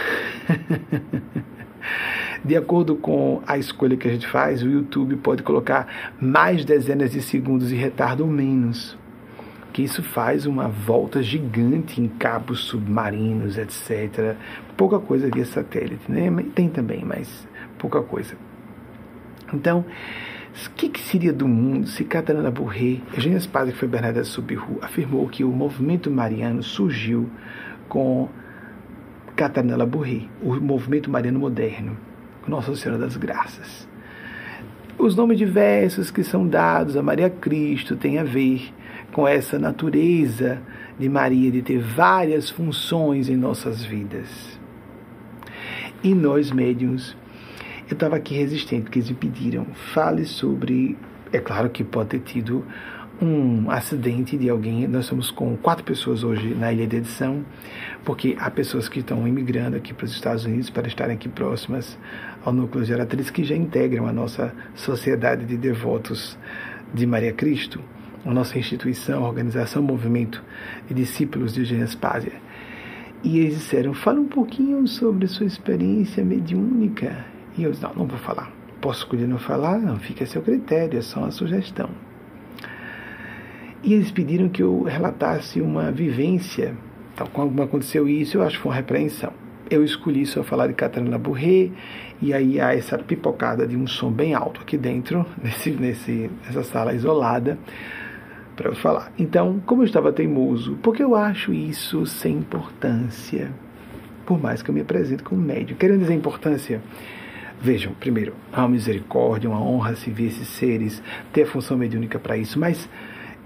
[2.44, 7.12] de acordo com a escolha que a gente faz, o YouTube pode colocar mais dezenas
[7.12, 8.98] de segundos de retardo ou menos.
[9.74, 14.36] Que isso faz uma volta gigante em cabos submarinos, etc.
[14.78, 16.30] Pouca coisa via satélite, né?
[16.54, 17.46] Tem também, mas
[17.78, 18.38] pouca coisa.
[19.54, 19.86] Então,
[20.66, 24.80] o que, que, seria do mundo se Catarina Burré, Eugênia Espada, que foi Bernadette Subiru,
[24.82, 27.30] afirmou que o movimento mariano surgiu
[27.90, 28.30] com
[29.36, 31.98] Catarina Burré, o movimento mariano moderno,
[32.48, 33.88] Nossa Senhora das Graças.
[34.98, 38.74] Os nomes diversos que são dados a Maria Cristo têm a ver
[39.12, 40.62] com essa natureza
[40.98, 44.58] de Maria de ter várias funções em nossas vidas.
[46.02, 47.16] E nós, médiums,
[47.88, 50.98] eu estava aqui resistente, porque eles me pediram, fale sobre.
[51.32, 52.66] É claro que pode ter tido
[53.22, 54.88] um acidente de alguém.
[54.88, 57.46] Nós estamos com quatro pessoas hoje na ilha de edição,
[58.04, 61.98] porque há pessoas que estão imigrando aqui para os Estados Unidos para estarem aqui próximas
[62.44, 66.38] ao núcleo geratriz que já integram a nossa sociedade de devotos
[66.94, 67.80] de Maria Cristo,
[68.26, 70.44] a nossa instituição, organização, movimento
[70.88, 72.34] de discípulos de Eugênia Spásia.
[73.24, 78.06] E eles disseram: fala um pouquinho sobre sua experiência mediúnica e eu disse, não, não
[78.06, 78.52] vou falar.
[78.82, 79.80] Posso escolher não falar?
[79.80, 81.90] Não, fica a seu critério, é só uma sugestão.
[83.84, 86.76] E eles pediram que eu relatasse uma vivência.
[87.14, 89.32] Então, quando aconteceu isso, eu acho que foi uma repreensão.
[89.70, 91.72] eu escolhi só falar de Catarina Burré,
[92.22, 96.64] e aí há essa pipocada de um som bem alto aqui dentro, nesse, nesse, nessa
[96.64, 97.58] sala isolada,
[98.56, 99.12] para eu falar.
[99.18, 103.52] Então, como eu estava teimoso, porque eu acho isso sem importância,
[104.26, 105.76] por mais que eu me apresente como médio.
[105.76, 106.82] Querendo dizer importância,
[107.62, 112.20] vejam, primeiro, há uma misericórdia, uma honra se ver esses seres, ter a função mediúnica
[112.20, 112.90] para isso, mas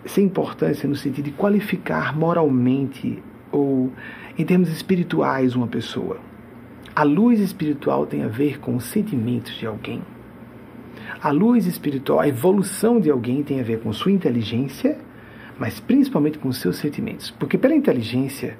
[0.05, 3.91] sem importância no sentido de qualificar moralmente ou
[4.37, 6.19] em termos espirituais uma pessoa.
[6.95, 10.01] A luz espiritual tem a ver com os sentimentos de alguém.
[11.21, 14.97] A luz espiritual, a evolução de alguém tem a ver com sua inteligência,
[15.57, 17.31] mas principalmente com seus sentimentos.
[17.31, 18.57] Porque pela inteligência,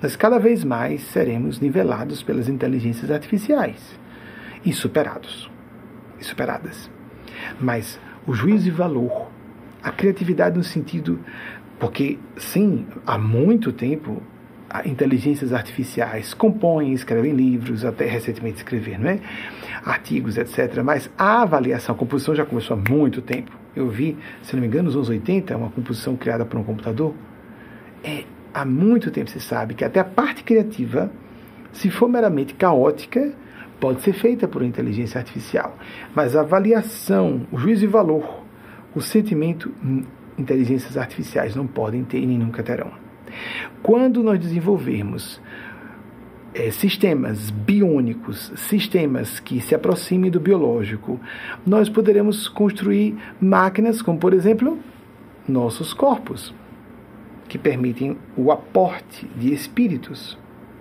[0.00, 3.98] nós cada vez mais seremos nivelados pelas inteligências artificiais
[4.66, 5.50] e superados.
[6.20, 6.90] E superadas.
[7.60, 9.30] Mas o juízo de valor,
[9.82, 11.20] a criatividade no sentido.
[11.78, 14.22] Porque, sim, há muito tempo
[14.84, 19.20] inteligências artificiais compõem, escrevem livros, até recentemente escrever, não é?
[19.84, 20.82] artigos, etc.
[20.82, 23.52] Mas a avaliação, a composição já começou há muito tempo.
[23.74, 27.14] Eu vi, se não me engano, nos anos 80, uma composição criada por um computador.
[28.02, 31.10] É, há muito tempo se sabe que até a parte criativa,
[31.72, 33.32] se for meramente caótica,
[33.80, 35.76] pode ser feita por inteligência artificial.
[36.14, 38.44] Mas a avaliação, o juízo de valor,
[38.94, 39.72] o sentimento,
[40.38, 42.90] inteligências artificiais não podem ter e nem nunca terão.
[43.82, 45.40] Quando nós desenvolvermos
[46.54, 51.20] é, sistemas biônicos, sistemas que se aproximem do biológico,
[51.66, 54.78] nós poderemos construir máquinas como, por exemplo,
[55.46, 56.54] nossos corpos,
[57.48, 60.38] que permitem o aporte de espíritos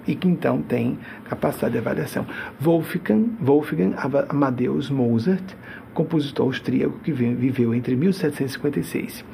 [0.08, 0.98] e que então têm
[1.30, 2.26] capacidade de avaliação.
[2.60, 3.96] Wolfgang, Wolfgang
[4.30, 5.44] Amadeus Mozart,
[5.94, 9.26] compositor austríaco que viveu entre 1756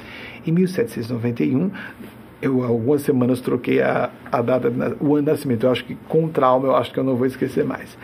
[0.46, 1.72] e 1791,
[2.42, 5.66] eu algumas semanas troquei a, a data, o ano de nascimento.
[5.66, 7.98] Eu acho que com trauma eu acho que eu não vou esquecer mais.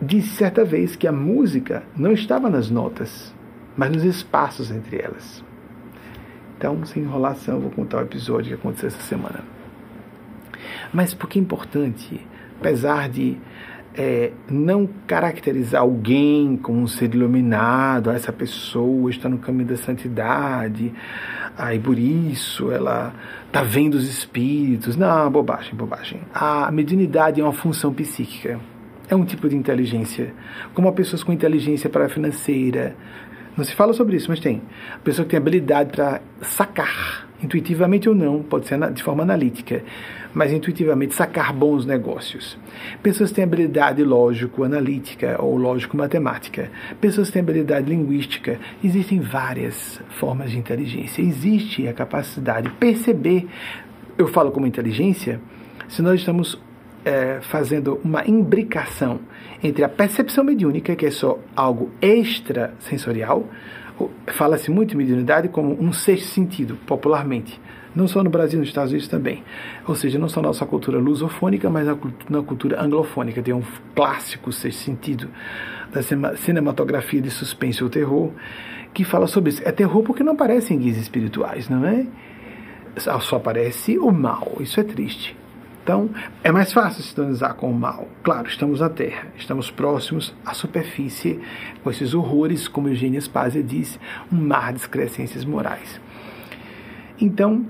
[0.00, 3.34] Disse certa vez que a música não estava nas notas,
[3.76, 5.42] mas nos espaços entre elas.
[6.56, 9.53] Então, sem enrolação, vou contar o episódio que aconteceu essa semana.
[10.92, 12.20] Mas por que é importante,
[12.58, 13.36] apesar de
[13.96, 20.92] é, não caracterizar alguém como um ser iluminado, essa pessoa está no caminho da santidade,
[21.56, 23.14] aí por isso ela
[23.46, 24.96] está vendo os espíritos.
[24.96, 26.20] Não, bobagem, bobagem.
[26.34, 28.58] A mediunidade é uma função psíquica,
[29.08, 30.34] é um tipo de inteligência,
[30.74, 32.96] como há pessoas com inteligência para financeira.
[33.56, 34.60] Não se fala sobre isso, mas tem.
[34.96, 39.84] A pessoa que tem habilidade para sacar, intuitivamente ou não, pode ser de forma analítica
[40.34, 42.58] mas intuitivamente sacar bons negócios.
[43.02, 46.70] Pessoas têm habilidade lógico-analítica ou lógico-matemática.
[47.00, 48.58] Pessoas têm habilidade linguística.
[48.82, 51.22] Existem várias formas de inteligência.
[51.22, 53.46] Existe a capacidade de perceber.
[54.18, 55.40] Eu falo como inteligência
[55.88, 56.60] se nós estamos
[57.04, 59.20] é, fazendo uma imbricação
[59.62, 63.46] entre a percepção mediúnica, que é só algo extrasensorial,
[64.26, 67.60] fala-se muito em mediunidade como um sexto sentido, popularmente
[67.94, 69.42] não só no Brasil, nos Estados Unidos também.
[69.86, 71.86] Ou seja, não só na nossa cultura lusofônica, mas
[72.28, 73.42] na, cultura anglofônica.
[73.42, 73.62] Tem um
[73.94, 75.28] clássico sexto sentido
[75.92, 76.02] da
[76.36, 78.32] cinematografia de suspense ou terror
[78.92, 79.62] que fala sobre isso.
[79.64, 82.06] É terror porque não aparecem guias espirituais, não é?
[82.96, 84.56] Só aparece o mal.
[84.60, 85.36] Isso é triste.
[85.84, 86.08] Então,
[86.42, 88.08] é mais fácil sintonizar com o mal.
[88.22, 91.38] Claro, estamos na Terra, estamos próximos à superfície,
[91.82, 94.00] com esses horrores, como Eugênia Spazia diz,
[94.32, 96.00] um mar de excrescências morais.
[97.20, 97.66] Então,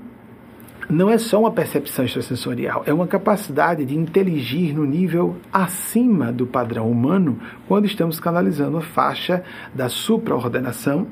[0.89, 6.45] não é só uma percepção extrasensorial, é uma capacidade de inteligir no nível acima do
[6.45, 9.43] padrão humano quando estamos canalizando a faixa
[9.73, 11.07] da supraordenação,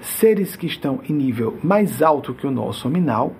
[0.00, 3.34] seres que estão em nível mais alto que o nosso nominal,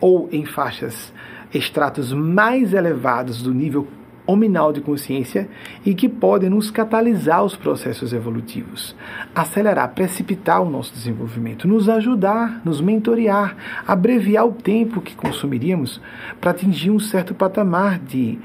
[0.00, 1.12] ou em faixas,
[1.52, 3.86] estratos mais elevados do nível
[4.28, 5.48] hominal de consciência
[5.86, 8.94] e que podem nos catalisar os processos evolutivos,
[9.34, 13.56] acelerar, precipitar o nosso desenvolvimento, nos ajudar, nos mentorear,
[13.86, 15.98] abreviar o tempo que consumiríamos
[16.38, 18.38] para atingir um certo patamar de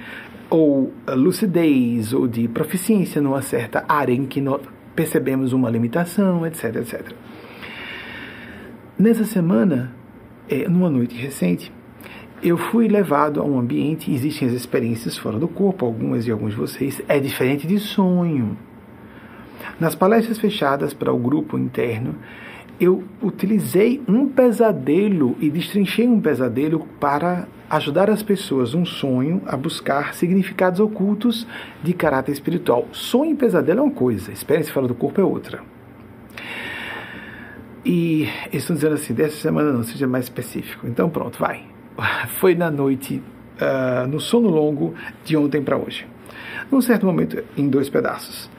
[0.50, 4.62] ou lucidez ou de proficiência numa certa área em que nós
[4.96, 7.12] percebemos uma limitação, etc, etc.
[8.98, 9.92] Nessa semana,
[10.48, 11.74] é, numa noite recente,
[12.44, 16.52] eu fui levado a um ambiente, existem as experiências fora do corpo, algumas de alguns
[16.52, 18.58] de vocês, é diferente de sonho.
[19.80, 22.16] Nas palestras fechadas para o grupo interno,
[22.80, 29.56] eu utilizei um pesadelo e destrinchei um pesadelo para ajudar as pessoas, um sonho, a
[29.56, 31.48] buscar significados ocultos
[31.82, 32.90] de caráter espiritual.
[32.92, 35.62] Sonho e pesadelo é uma coisa, experiência fora do corpo é outra.
[37.86, 40.86] E estão dizendo assim, dessa semana não, seja mais específico.
[40.88, 41.73] Então pronto, vai.
[42.40, 43.22] Foi na noite
[43.62, 46.06] uh, no sono longo de ontem para hoje.
[46.72, 48.50] Num certo momento, em dois pedaços.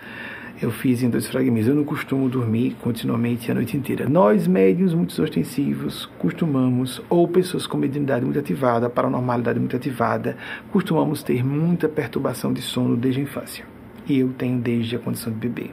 [0.63, 1.69] Eu fiz em dois fragmentos.
[1.69, 4.09] Eu não costumo dormir continuamente a noite inteira.
[4.09, 10.37] Nós, médios muito ostensivos, costumamos, ou pessoas com mediunidade muito ativada, paranormalidade muito ativada,
[10.71, 13.65] costumamos ter muita perturbação de sono desde a infância.
[14.07, 15.71] E eu tenho desde a condição de bebê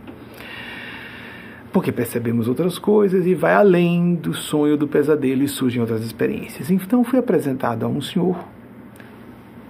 [1.71, 6.69] porque percebemos outras coisas e vai além do sonho do pesadelo e surgem outras experiências.
[6.69, 8.37] Então fui apresentado a um senhor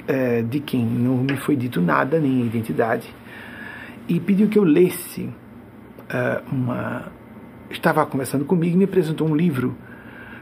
[0.08, 3.14] é, de quem não me foi dito nada, nem a identidade,
[4.08, 7.12] e pediu que eu lesse uh, uma.
[7.70, 9.76] Estava conversando comigo e me apresentou um livro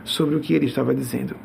[0.03, 1.35] sobre o que ele estava dizendo.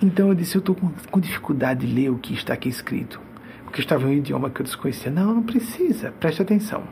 [0.00, 3.20] Então eu disse: Eu estou com, com dificuldade de ler o que está aqui escrito,
[3.64, 5.10] porque estava em um idioma que eu desconhecia.
[5.10, 6.84] Não, não precisa, preste atenção.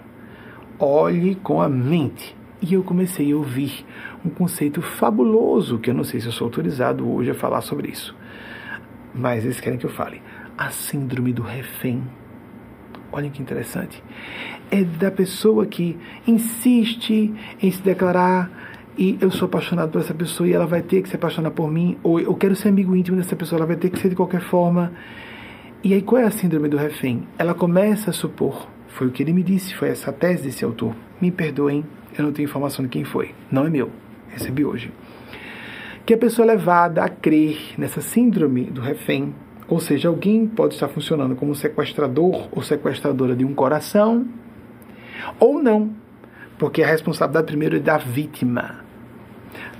[0.78, 2.37] Olhe com a mente.
[2.60, 3.84] E eu comecei a ouvir
[4.24, 7.88] um conceito fabuloso, que eu não sei se eu sou autorizado hoje a falar sobre
[7.88, 8.16] isso.
[9.14, 10.20] Mas eles querem que eu fale.
[10.56, 12.02] A síndrome do refém.
[13.12, 14.02] Olhem que interessante.
[14.70, 15.96] É da pessoa que
[16.26, 17.32] insiste
[17.62, 18.50] em se declarar
[18.98, 21.70] e eu sou apaixonado por essa pessoa e ela vai ter que se apaixonar por
[21.70, 24.16] mim, ou eu quero ser amigo íntimo dessa pessoa, ela vai ter que ser de
[24.16, 24.92] qualquer forma.
[25.84, 27.22] E aí qual é a síndrome do refém?
[27.38, 30.96] Ela começa a supor, foi o que ele me disse, foi essa tese desse autor.
[31.20, 31.84] Me perdoem,
[32.18, 33.34] eu não tenho informação de quem foi.
[33.50, 33.90] Não é meu.
[34.28, 34.92] Recebi hoje.
[36.04, 39.34] Que a pessoa é levada a crer nessa síndrome do refém,
[39.68, 44.26] ou seja, alguém pode estar funcionando como sequestrador ou sequestradora de um coração,
[45.38, 45.90] ou não,
[46.58, 48.76] porque a responsabilidade primeiro é da vítima.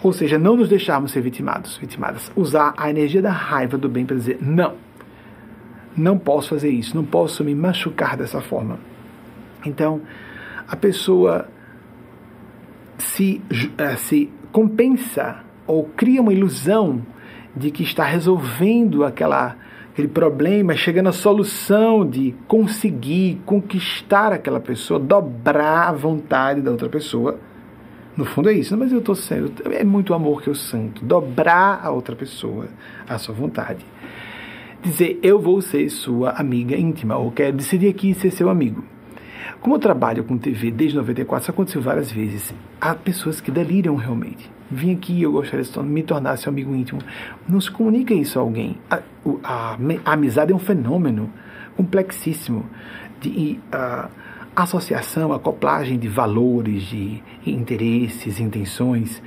[0.03, 2.30] Ou seja, não nos deixarmos ser vitimados, vitimadas.
[2.36, 4.74] Usar a energia da raiva do bem para dizer: não,
[5.97, 8.78] não posso fazer isso, não posso me machucar dessa forma.
[9.64, 10.03] Então,
[10.68, 11.49] a pessoa
[12.99, 13.40] se,
[13.78, 17.03] eh, se compensa ou cria uma ilusão
[17.55, 19.57] de que está resolvendo aquela,
[19.92, 26.88] aquele problema, chegando à solução de conseguir conquistar aquela pessoa, dobrar a vontade da outra
[26.88, 27.38] pessoa.
[28.16, 31.80] No fundo é isso, mas eu estou sendo, é muito amor que eu sinto, dobrar
[31.84, 32.66] a outra pessoa,
[33.09, 33.84] a sua vontade.
[34.82, 38.84] Dizer, eu vou ser sua amiga íntima, ou quero decidir aqui ser seu amigo.
[39.61, 42.55] Como eu trabalho com TV desde 94, isso aconteceu várias vezes.
[42.80, 44.51] Há pessoas que deliriam realmente.
[44.70, 47.01] Vim aqui, eu gostaria de me tornar seu amigo íntimo.
[47.49, 48.76] Não se comunica isso a alguém.
[48.90, 49.01] A,
[49.42, 51.30] a, a amizade é um fenômeno
[51.76, 52.66] complexíssimo
[53.20, 54.09] de a,
[54.62, 59.22] associação, acoplagem de valores, de interesses, intenções.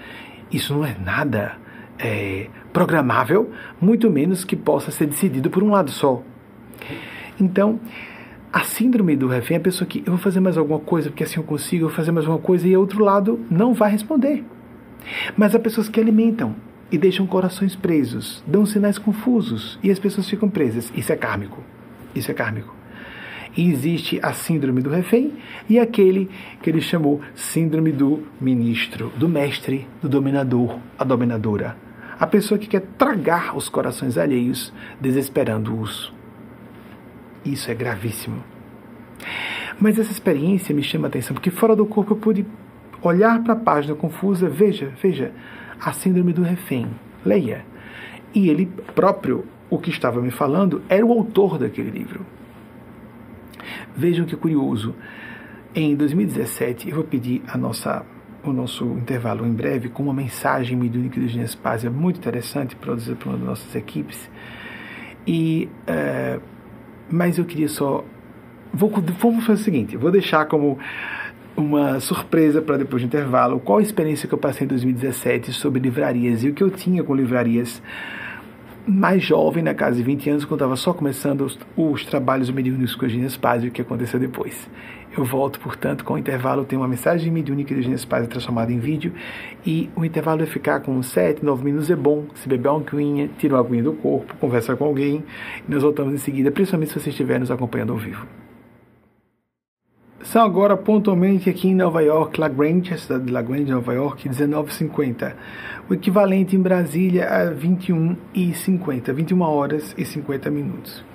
[0.52, 1.54] Isso não é nada
[1.98, 6.22] é, programável, muito menos que possa ser decidido por um lado só.
[7.40, 7.80] Então,
[8.52, 11.24] a síndrome do refém é a pessoa que eu vou fazer mais alguma coisa porque
[11.24, 13.92] assim eu consigo, eu vou fazer mais alguma coisa e o outro lado não vai
[13.92, 14.44] responder.
[15.38, 16.56] Mas há pessoas que alimentam
[16.92, 20.92] e deixam corações presos, dão sinais confusos e as pessoas ficam presas.
[20.96, 21.64] Isso é kármico.
[22.14, 22.76] Isso é kármico.
[23.56, 25.34] E existe a síndrome do refém
[25.70, 26.30] e aquele
[26.62, 31.78] que ele chamou síndrome do ministro, do mestre, do dominador, a dominadora.
[32.20, 36.14] A pessoa que quer tragar os corações alheios, desesperando-os.
[37.44, 38.44] Isso é gravíssimo.
[39.80, 42.46] Mas essa experiência me chama a atenção, porque fora do corpo eu pude
[43.02, 45.32] olhar para a página confusa, veja, veja,
[45.80, 46.88] a síndrome do refém.
[47.26, 47.66] Leia.
[48.34, 52.26] E ele próprio, o que estava me falando, era o autor daquele livro.
[53.96, 54.96] Vejam que curioso.
[55.74, 58.06] Em 2017, eu vou pedir a nossa,
[58.44, 63.30] o nosso intervalo em breve com uma mensagem mediúnica do Ginespásia muito interessante, produzida por
[63.30, 64.30] uma das nossas equipes.
[65.26, 66.42] E uh,
[67.12, 68.04] mas eu queria só.
[68.74, 68.90] Vou,
[69.20, 70.80] vamos fazer o seguinte: vou deixar como
[71.56, 75.82] uma surpresa para depois do intervalo qual a experiência que eu passei em 2017 sobre
[75.82, 77.82] livrarias e o que eu tinha com livrarias
[78.88, 82.96] mais jovem, na casa de 20 anos, quando estava só começando os, os trabalhos mediúnicos
[82.96, 84.70] com a Eugênia Spaz e o que aconteceu depois.
[85.16, 88.80] Eu volto, portanto, com o intervalo, tem uma mensagem mediúnica de Eugênia Spaz transformada em
[88.80, 89.14] vídeo
[89.66, 93.30] e o intervalo vai ficar com 7, 9 minutos, é bom, se beber uma aguinha,
[93.38, 95.22] tira uma aguinha do corpo, conversa com alguém
[95.68, 98.26] e nós voltamos em seguida, principalmente se você estiver nos acompanhando ao vivo.
[100.24, 103.94] São agora pontualmente aqui em Nova York, La Grange, a cidade de La Grange, Nova
[103.94, 105.34] York, 19h50.
[105.90, 111.11] O equivalente em Brasília a 21 e 50, 21 horas e 50 minutos.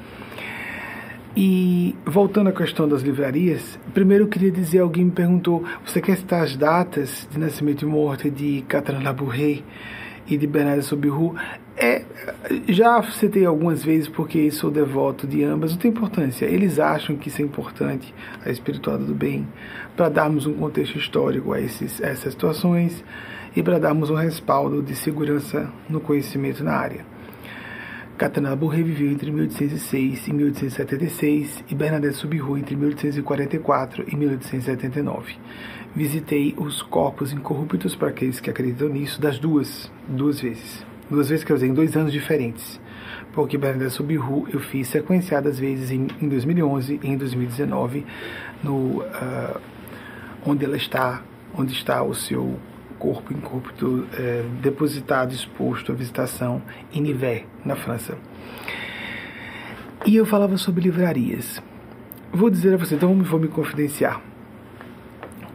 [1.39, 6.17] E voltando à questão das livrarias, primeiro eu queria dizer, alguém me perguntou, você quer
[6.17, 9.59] citar as datas de nascimento e morte de Catherine Labourré
[10.27, 11.35] e de Bernard Sobiru?
[11.77, 12.07] É,
[12.71, 16.47] já citei algumas vezes porque sou devoto de ambas, não tem importância.
[16.47, 19.47] Eles acham que isso é importante, a espiritualidade do bem,
[19.95, 23.05] para darmos um contexto histórico a, esses, a essas situações
[23.55, 27.16] e para darmos um respaldo de segurança no conhecimento na área.
[28.17, 35.35] Catanabo reviveu entre 1806 e 1876 e Bernadette Subiru entre 1844 e 1879.
[35.95, 40.83] Visitei os corpos incorruptos para aqueles que acreditam nisso das duas, duas vezes.
[41.11, 42.81] Duas vezes que eu usei em dois anos diferentes.
[43.35, 48.07] Porque Bernadette Subiru eu fiz sequenciadas vezes em, em 2011 e em 2019,
[48.65, 49.61] no, uh,
[50.47, 51.23] onde ela está,
[51.55, 52.59] onde está o seu
[52.99, 58.17] corpo incorrupto é, depositado, exposto à visitação em Nivelles, na França.
[60.05, 61.63] E eu falava sobre livrarias.
[62.33, 64.21] Vou dizer a você, então vou me confidenciar.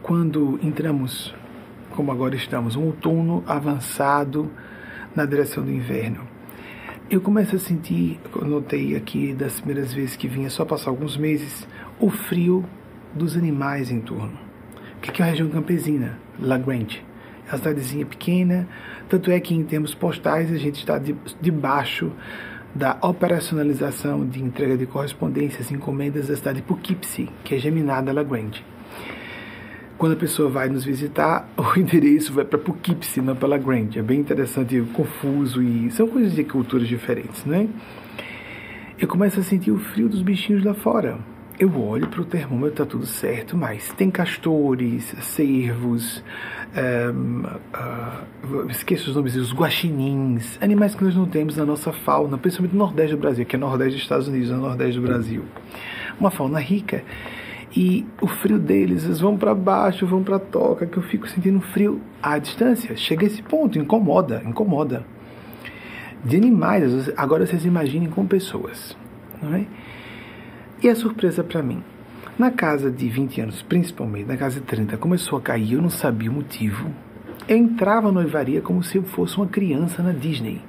[0.02, 1.34] Quando entramos,
[1.90, 4.50] como agora estamos, um outono avançado
[5.14, 6.26] na direção do inverno,
[7.10, 11.16] eu começo a sentir, eu notei aqui das primeiras vezes que vinha, só passar alguns
[11.16, 11.68] meses,
[12.00, 12.64] o frio
[13.14, 14.38] dos animais em torno.
[14.96, 16.18] O que é a região campesina?
[16.40, 17.04] La Grande
[17.52, 18.66] a cidadezinha pequena,
[19.10, 20.98] tanto é que em termos postais a gente está
[21.40, 22.10] debaixo
[22.74, 28.10] da operacionalização de entrega de correspondências e encomendas da cidade de Poughkeepsie, que é geminada
[28.10, 28.64] La Grande.
[29.98, 33.98] Quando a pessoa vai nos visitar, o endereço vai para Poughkeepsie, não para La Grande.
[33.98, 37.68] É bem interessante, confuso e são coisas de culturas diferentes, né?
[38.98, 41.18] Eu começo a sentir o frio dos bichinhos lá fora
[41.62, 46.22] eu olho para o termômetro, está tudo certo, mas tem castores, cervos,
[46.74, 52.38] um, uh, esqueço os nomes, os guaxinins, animais que nós não temos na nossa fauna,
[52.38, 55.44] principalmente no Nordeste do Brasil, que é Nordeste dos Estados Unidos, no Nordeste do Brasil.
[56.18, 57.04] Uma fauna rica.
[57.74, 61.60] E o frio deles, eles vão para baixo, vão para toca, que eu fico sentindo
[61.60, 62.94] frio à distância.
[62.96, 65.04] Chega a esse ponto, incomoda, incomoda.
[66.22, 68.96] De animais, agora vocês imaginem com pessoas,
[69.42, 69.66] não é?
[70.82, 71.82] E a surpresa para mim,
[72.38, 75.90] na casa de 20 anos, principalmente na casa de 30, começou a cair, eu não
[75.90, 76.90] sabia o motivo.
[77.48, 80.62] Eu entrava na livraria como se eu fosse uma criança na Disney.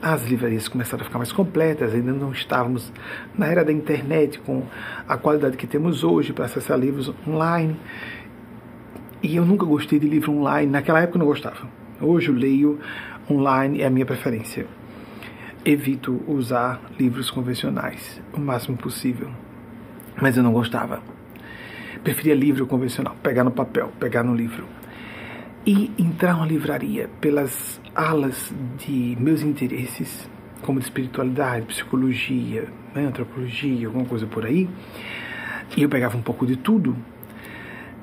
[0.00, 2.92] As livrarias começaram a ficar mais completas, ainda não estávamos
[3.36, 4.64] na era da internet com
[5.06, 7.76] a qualidade que temos hoje para acessar livros online.
[9.22, 11.68] E eu nunca gostei de livro online, naquela época eu não gostava.
[12.00, 12.80] Hoje eu leio
[13.30, 14.66] online, é a minha preferência
[15.64, 19.30] evito usar livros convencionais o máximo possível.
[20.20, 21.02] Mas eu não gostava.
[22.02, 24.66] Preferia livro convencional, pegar no papel, pegar no livro.
[25.64, 30.28] E entrar na livraria pelas alas de meus interesses,
[30.62, 34.68] como de espiritualidade, psicologia, né, antropologia, alguma coisa por aí,
[35.76, 36.96] e eu pegava um pouco de tudo,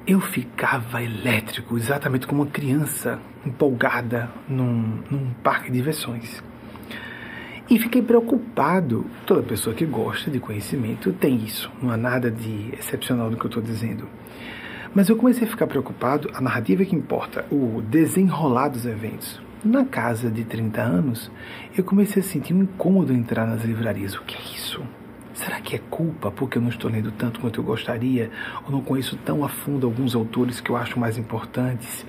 [0.07, 6.41] eu ficava elétrico, exatamente como uma criança empolgada num, num parque de diversões.
[7.69, 9.05] E fiquei preocupado.
[9.27, 11.71] Toda pessoa que gosta de conhecimento tem isso.
[11.79, 14.07] Não há nada de excepcional no que eu estou dizendo.
[14.95, 16.31] Mas eu comecei a ficar preocupado.
[16.33, 19.39] A narrativa é que importa, o desenrolar dos eventos.
[19.63, 21.31] Na casa de 30 anos,
[21.77, 24.15] eu comecei a sentir um incômodo entrar nas livrarias.
[24.15, 24.81] O que é isso?
[25.35, 28.31] Será que é culpa porque eu não estou lendo tanto quanto eu gostaria?
[28.65, 32.03] Ou não conheço tão a fundo alguns autores que eu acho mais importantes?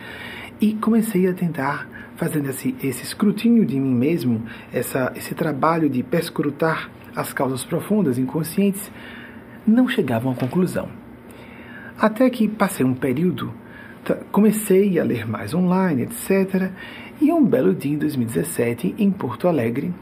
[0.61, 6.03] E comecei a tentar fazendo esse, esse escrutínio de mim mesmo, essa, esse trabalho de
[6.03, 8.93] perscrutar as causas profundas, inconscientes,
[9.67, 10.91] não chegavam a conclusão.
[11.99, 13.55] Até que passei um período,
[14.31, 16.71] comecei a ler mais online, etc.
[17.23, 19.95] E um belo dia em 2017, em Porto Alegre,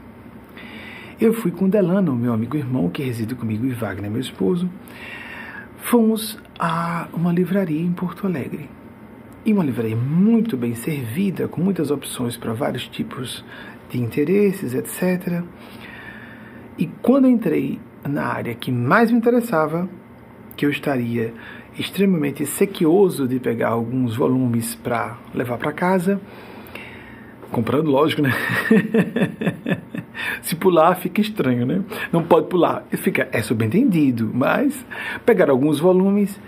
[1.21, 4.69] eu fui com Delano, meu amigo irmão, que reside comigo, e Wagner, meu esposo.
[5.77, 8.69] Fomos a uma livraria em Porto Alegre
[9.45, 13.43] e uma livraria muito bem servida, com muitas opções para vários tipos
[13.89, 15.43] de interesses, etc.
[16.77, 19.89] E quando entrei na área que mais me interessava,
[20.55, 21.33] que eu estaria
[21.77, 26.19] extremamente sequioso de pegar alguns volumes para levar para casa,
[27.51, 28.31] comprando, lógico, né?
[30.41, 31.81] Se pular fica estranho, né?
[32.11, 34.85] Não pode pular, fica é subentendido, mas
[35.25, 36.39] pegar alguns volumes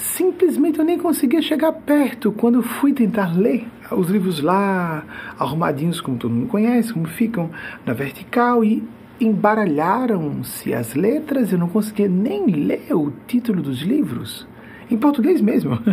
[0.00, 5.04] simplesmente eu nem conseguia chegar perto quando fui tentar ler os livros lá,
[5.38, 7.50] arrumadinhos como todo mundo conhece, como ficam
[7.84, 8.82] na vertical e
[9.20, 14.48] embaralharam-se as letras, eu não conseguia nem ler o título dos livros,
[14.90, 15.78] em português mesmo.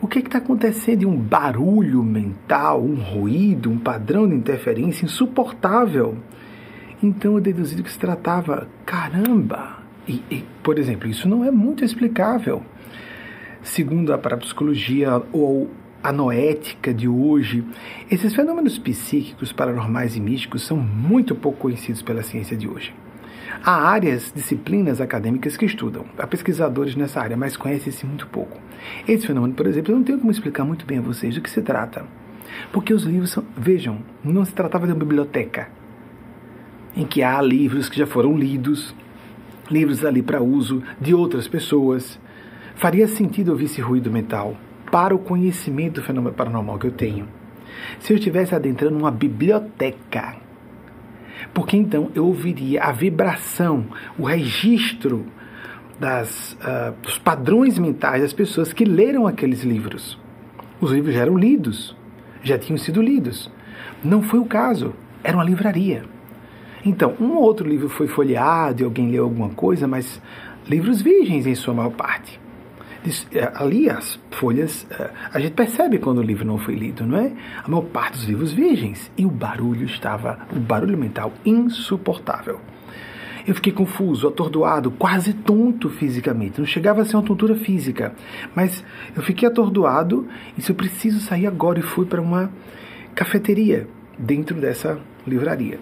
[0.00, 1.08] o que é está acontecendo?
[1.08, 6.16] Um barulho mental, um ruído, um padrão de interferência insuportável.
[7.02, 11.84] Então eu deduzi que se tratava, caramba, e, e, por exemplo, isso não é muito
[11.84, 12.62] explicável.
[13.62, 15.70] Segundo a parapsicologia ou
[16.02, 17.64] a noética de hoje,
[18.10, 22.94] esses fenômenos psíquicos, paranormais e místicos são muito pouco conhecidos pela ciência de hoje.
[23.64, 28.60] Há áreas, disciplinas acadêmicas que estudam, há pesquisadores nessa área, mas conhecem-se muito pouco.
[29.08, 31.48] Esse fenômeno, por exemplo, eu não tenho como explicar muito bem a vocês do que
[31.48, 32.04] se trata.
[32.70, 33.44] Porque os livros são.
[33.56, 35.68] Vejam, não se tratava de uma biblioteca
[36.96, 38.94] em que há livros que já foram lidos,
[39.70, 42.18] livros ali para uso de outras pessoas.
[42.74, 44.56] Faria sentido ouvir esse ruído mental
[44.90, 47.28] para o conhecimento do fenômeno paranormal que eu tenho.
[47.98, 50.36] Se eu estivesse adentrando uma biblioteca,
[51.52, 53.86] porque então eu ouviria a vibração,
[54.18, 55.26] o registro
[55.98, 60.18] das, uh, dos padrões mentais das pessoas que leram aqueles livros.
[60.80, 61.96] Os livros já eram lidos,
[62.42, 63.50] já tinham sido lidos.
[64.02, 66.04] Não foi o caso, era uma livraria.
[66.84, 70.20] Então, um ou outro livro foi folheado e alguém leu alguma coisa, mas
[70.68, 72.38] livros virgens em sua maior parte.
[73.32, 77.18] É, ali as folhas, é, a gente percebe quando o livro não foi lido, não
[77.18, 77.32] é?
[77.62, 79.10] A maior parte dos livros virgens.
[79.16, 82.60] E o barulho estava, o barulho mental, insuportável.
[83.46, 86.58] Eu fiquei confuso, atordoado, quase tonto fisicamente.
[86.58, 88.14] Não chegava a ser uma tontura física,
[88.54, 88.82] mas
[89.14, 90.26] eu fiquei atordoado
[90.56, 92.50] e se eu preciso sair agora e fui para uma
[93.14, 93.86] cafeteria
[94.18, 95.78] dentro dessa livraria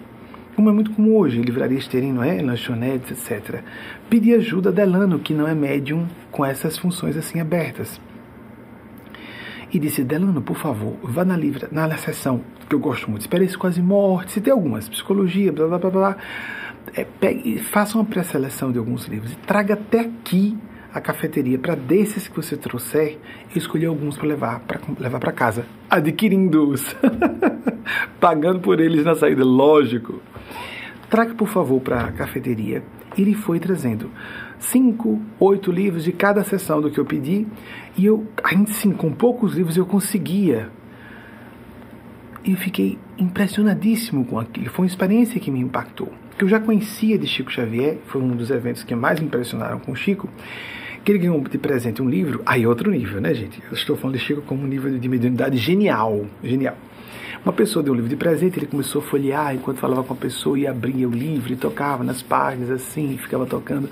[0.55, 2.41] como é muito comum hoje, livrarias terem, não é?
[2.41, 3.61] lanchonetes, etc.
[4.09, 7.99] Pedir ajuda a Delano, que não é médium com essas funções assim abertas.
[9.71, 13.57] E disse, Delano, por favor, vá na, livra, na sessão, que eu gosto muito, Experiência
[13.57, 16.17] Quase Morte, se tem algumas, Psicologia, blá blá blá blá.
[16.95, 20.55] É, pegue, faça uma pré-seleção de alguns livros e traga até aqui
[20.93, 23.17] a cafeteria para desses que você trouxer,
[23.49, 26.95] eu escolhi alguns para levar para levar para casa, adquirindo-os,
[28.19, 30.21] pagando por eles na saída, lógico.
[31.09, 32.83] Traga, por favor, para a cafeteria.
[33.17, 34.09] Ele foi trazendo
[34.57, 37.45] cinco, oito livros de cada sessão do que eu pedi.
[37.97, 40.69] E eu, ainda assim, com poucos livros, eu conseguia.
[42.43, 44.69] E eu fiquei impressionadíssimo com aquilo.
[44.71, 46.11] Foi uma experiência que me impactou.
[46.37, 49.79] Que eu já conhecia de Chico Xavier, foi um dos eventos que mais me impressionaram
[49.79, 50.27] com Chico.
[51.03, 53.61] Que ele ganhou de presente um livro, aí outro nível, né, gente?
[53.67, 56.77] Eu estou falando de Chico como um nível de mediunidade genial, genial.
[57.43, 60.15] Uma pessoa deu um livro de presente, ele começou a folhear enquanto falava com a
[60.15, 63.89] pessoa e abria o livro e tocava nas páginas assim, ficava tocando.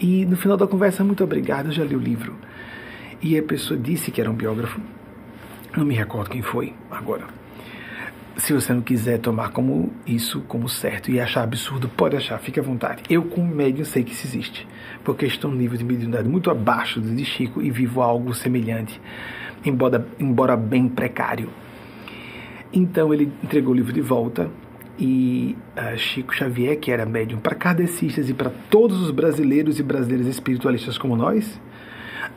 [0.00, 2.34] E no final da conversa, muito obrigado, eu já li o livro.
[3.20, 4.80] E a pessoa disse que era um biógrafo,
[5.76, 7.26] não me recordo quem foi agora.
[8.36, 12.60] Se você não quiser tomar como isso como certo e achar absurdo, pode achar, fique
[12.60, 13.02] à vontade.
[13.08, 14.68] Eu, como médium, sei que isso existe,
[15.02, 19.00] porque estou num nível de mediunidade muito abaixo do de Chico e vivo algo semelhante,
[19.64, 21.48] embora, embora bem precário.
[22.72, 24.50] Então ele entregou o livro de volta
[24.98, 29.82] e uh, Chico Xavier, que era médium para kardecistas e para todos os brasileiros e
[29.82, 31.58] brasileiras espiritualistas como nós,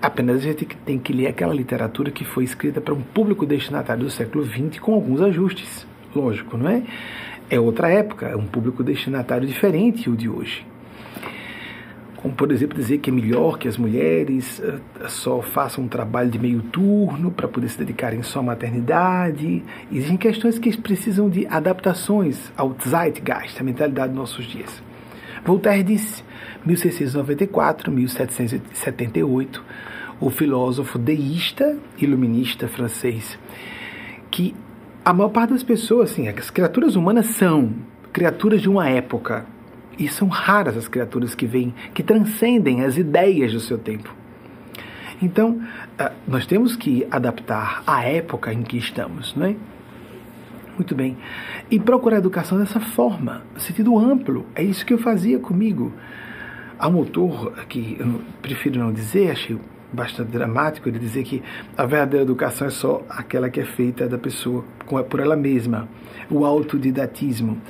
[0.01, 4.03] apenas a gente tem que ler aquela literatura que foi escrita para um público destinatário
[4.03, 5.85] do século XX com alguns ajustes.
[6.15, 6.83] Lógico, não é?
[7.49, 10.65] É outra época, é um público destinatário diferente o de hoje
[12.21, 16.29] como por exemplo dizer que é melhor que as mulheres uh, só façam um trabalho
[16.29, 19.63] de meio turno para poder se dedicarem só à maternidade.
[19.89, 24.88] Existem questões que precisam de adaptações ao Zeitgeist, a mentalidade dos nossos dias.
[25.45, 26.23] Voltaire disse,
[26.65, 29.63] 1694, 1778,
[30.19, 33.37] o filósofo deísta, iluminista francês,
[34.29, 34.55] que
[35.03, 37.73] a maior parte das pessoas, assim, as criaturas humanas são
[38.11, 39.45] criaturas de uma época,
[39.99, 44.15] e são raras as criaturas que vêm, que transcendem as ideias do seu tempo.
[45.21, 45.61] Então,
[45.97, 49.55] ah, nós temos que adaptar a época em que estamos, não é?
[50.79, 51.17] Muito bem.
[51.69, 54.45] E procurar a educação dessa forma, sentido amplo.
[54.55, 55.91] É isso que eu fazia comigo.
[56.79, 59.59] Há um autor que eu prefiro não dizer, achei
[59.91, 61.43] bastante dramático ele dizer que
[61.75, 64.63] a verdadeira educação é só aquela que é feita da pessoa
[65.09, 65.89] por ela mesma,
[66.29, 67.61] o autodidatismo.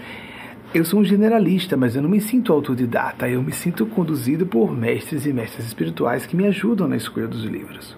[0.71, 4.71] Eu sou um generalista, mas eu não me sinto autodidata, eu me sinto conduzido por
[4.71, 7.97] mestres e mestres espirituais que me ajudam na escolha dos livros.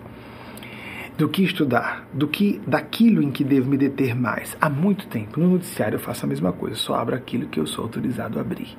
[1.21, 4.57] Do que estudar, do que daquilo em que devo me deter mais.
[4.59, 7.67] Há muito tempo, no noticiário eu faço a mesma coisa, só abro aquilo que eu
[7.67, 8.75] sou autorizado a abrir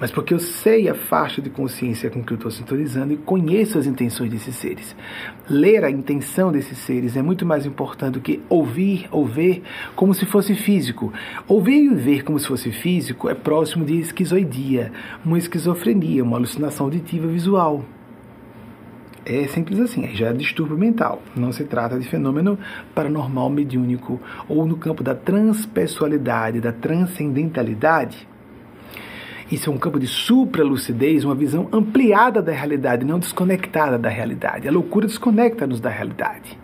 [0.00, 3.78] mas porque eu sei a faixa de consciência com que eu estou sintonizando e conheço
[3.78, 4.94] as intenções desses seres.
[5.48, 9.62] Ler a intenção desses seres é muito mais importante do que ouvir ou ver
[9.96, 11.12] como se fosse físico.
[11.48, 14.92] Ouvir e ver como se fosse físico é próximo de esquizoidia,
[15.24, 17.84] uma esquizofrenia, uma alucinação auditiva visual.
[19.28, 21.22] É simples assim, já é distúrbio mental.
[21.36, 22.58] Não se trata de fenômeno
[22.94, 28.26] paranormal mediúnico ou no campo da transpessoalidade, da transcendentalidade
[29.50, 34.68] isso é um campo de supralucidez, uma visão ampliada da realidade, não desconectada da realidade.
[34.68, 36.58] A loucura desconecta-nos da realidade,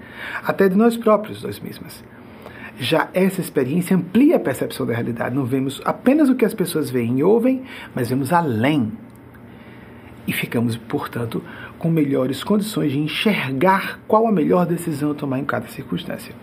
[0.44, 2.04] até de nós próprios, nós mesmos.
[2.78, 5.34] Já essa experiência amplia a percepção da realidade.
[5.34, 7.62] Não vemos apenas o que as pessoas veem e ouvem,
[7.94, 8.92] mas vemos além.
[10.26, 11.42] E ficamos, portanto,
[11.78, 16.34] com melhores condições de enxergar qual a melhor decisão a tomar em cada circunstância.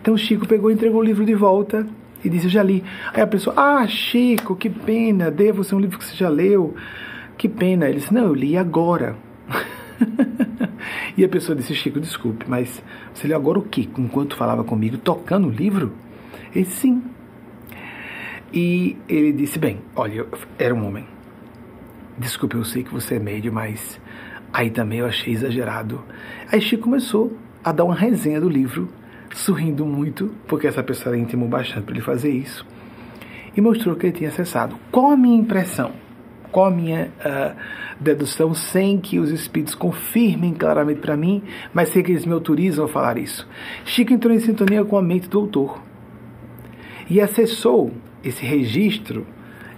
[0.00, 1.86] Então Chico pegou e entregou o livro de volta
[2.24, 2.82] e disse: Eu já li.
[3.12, 6.74] Aí a pessoa: Ah, Chico, que pena, devo ser um livro que você já leu.
[7.36, 7.86] Que pena.
[7.88, 9.16] Ele disse: Não, eu li agora.
[11.16, 13.86] e a pessoa disse: Chico, desculpe, mas você leu agora o quê?
[13.98, 15.92] Enquanto falava comigo, tocando o livro?
[16.54, 17.02] Ele disse: Sim.
[18.52, 20.26] E ele disse: Bem, olha,
[20.58, 21.04] era um homem.
[22.20, 23.98] Desculpe, eu sei que você é médio, mas
[24.52, 26.04] aí também eu achei exagerado.
[26.52, 28.90] Aí Chico começou a dar uma resenha do livro,
[29.34, 32.66] sorrindo muito, porque essa pessoa intimou bastante para ele fazer isso,
[33.56, 34.76] e mostrou que ele tinha acessado.
[34.92, 35.92] Qual a minha impressão?
[36.52, 37.56] Qual a minha uh,
[37.98, 41.42] dedução, sem que os espíritos confirmem claramente para mim,
[41.72, 43.48] mas sem que eles me autorizam a falar isso?
[43.86, 45.82] Chico entrou em sintonia com a mente do autor
[47.08, 47.90] e acessou
[48.22, 49.26] esse registro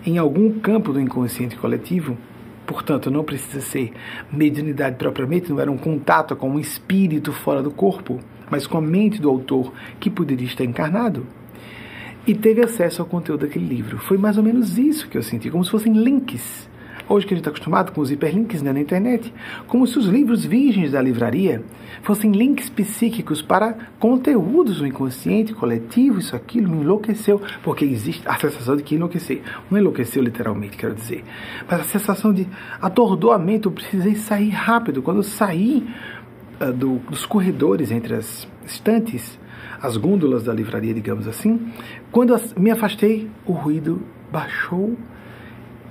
[0.04, 2.18] em algum campo do inconsciente coletivo,
[2.66, 3.92] portanto, não precisa ser
[4.30, 8.82] mediunidade propriamente, não era um contato com um espírito fora do corpo, mas com a
[8.82, 11.26] mente do autor que poderia estar encarnado.
[12.26, 13.98] E teve acesso ao conteúdo daquele livro.
[13.98, 16.70] Foi mais ou menos isso que eu senti, como se fossem links
[17.08, 19.32] hoje que a gente está acostumado com os hiperlinks né, na internet,
[19.66, 21.62] como se os livros virgens da livraria
[22.02, 28.38] fossem links psíquicos para conteúdos do inconsciente coletivo, isso aquilo me enlouqueceu, porque existe a
[28.38, 29.42] sensação de que enlouquecer.
[29.70, 31.24] Não enlouqueceu literalmente, quero dizer,
[31.68, 32.46] mas a sensação de
[32.80, 35.02] atordoamento, eu precisei sair rápido.
[35.02, 35.86] Quando eu saí
[36.60, 39.38] uh, do, dos corredores entre as estantes,
[39.80, 41.72] as gôndolas da livraria, digamos assim,
[42.10, 44.00] quando me afastei, o ruído
[44.30, 44.96] baixou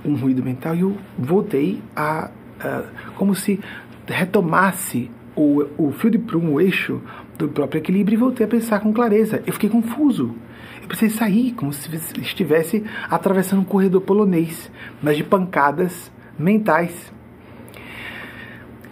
[0.04, 2.30] um ruído mental e eu voltei a,
[2.60, 2.84] a
[3.16, 3.60] como se
[4.06, 7.00] retomasse o, o fio de prumo, o eixo
[7.38, 9.42] do próprio equilíbrio e voltei a pensar com clareza.
[9.46, 10.34] Eu fiquei confuso.
[10.80, 11.88] Eu precisei sair, como se
[12.20, 14.70] estivesse atravessando um corredor polonês,
[15.02, 17.12] mas de pancadas mentais.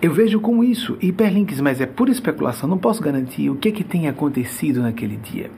[0.00, 3.72] Eu vejo com isso hiperlinks, mas é pura especulação, não posso garantir o que, é
[3.72, 5.50] que tem acontecido naquele dia.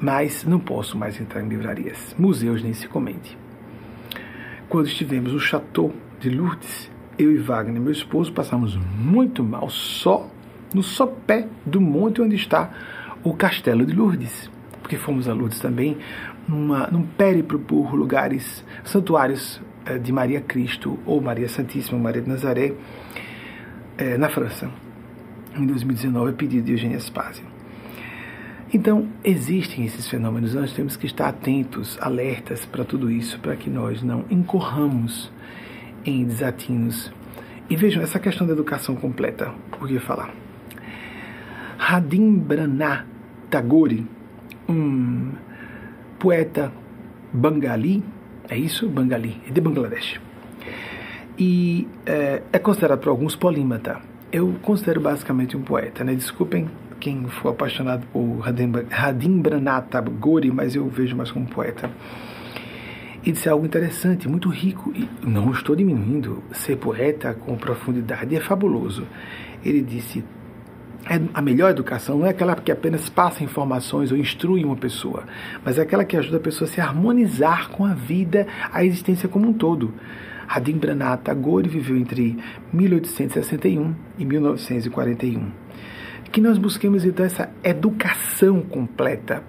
[0.00, 3.36] Mas não posso mais entrar em livrarias, museus nem se comente.
[4.68, 10.28] Quando estivemos no Chateau de Lourdes, eu e Wagner, meu esposo, passamos muito mal só
[10.74, 12.70] no sopé do monte onde está
[13.24, 14.50] o Castelo de Lourdes.
[14.82, 15.96] Porque fomos a Lourdes também
[16.46, 22.28] numa, num périplo por lugares, santuários eh, de Maria Cristo ou Maria Santíssima, Maria de
[22.28, 22.74] Nazaré,
[23.96, 24.70] eh, na França,
[25.56, 27.57] em 2019, a pedido de Eugênia Spazio.
[28.72, 33.70] Então, existem esses fenômenos, nós temos que estar atentos, alertas para tudo isso, para que
[33.70, 35.32] nós não incorramos
[36.04, 37.10] em desatinos.
[37.70, 40.34] E vejam, essa questão da educação completa, por que falar?
[41.78, 43.06] Radimbrana
[43.48, 44.06] Tagore,
[44.68, 45.32] um
[46.18, 46.70] poeta
[47.32, 48.04] bangali,
[48.50, 48.86] é isso?
[48.86, 50.20] Bangali, é de Bangladesh.
[51.38, 54.00] E é, é considerado por alguns polímata.
[54.30, 56.14] Eu considero basicamente um poeta, né?
[56.14, 58.40] Desculpem quem for apaixonado por
[58.90, 61.90] Radimbranath Tagore, mas eu vejo mais como poeta.
[63.24, 68.40] E disse algo interessante, muito rico, e não estou diminuindo, ser poeta com profundidade é
[68.40, 69.06] fabuloso.
[69.64, 70.24] Ele disse,
[71.06, 75.24] é, a melhor educação não é aquela que apenas passa informações ou instrui uma pessoa,
[75.64, 79.28] mas é aquela que ajuda a pessoa a se harmonizar com a vida, a existência
[79.28, 79.92] como um todo.
[80.46, 82.38] Radimbranath Tagore viveu entre
[82.72, 85.67] 1861 e 1941
[86.32, 89.42] que nós busquemos então essa educação completa.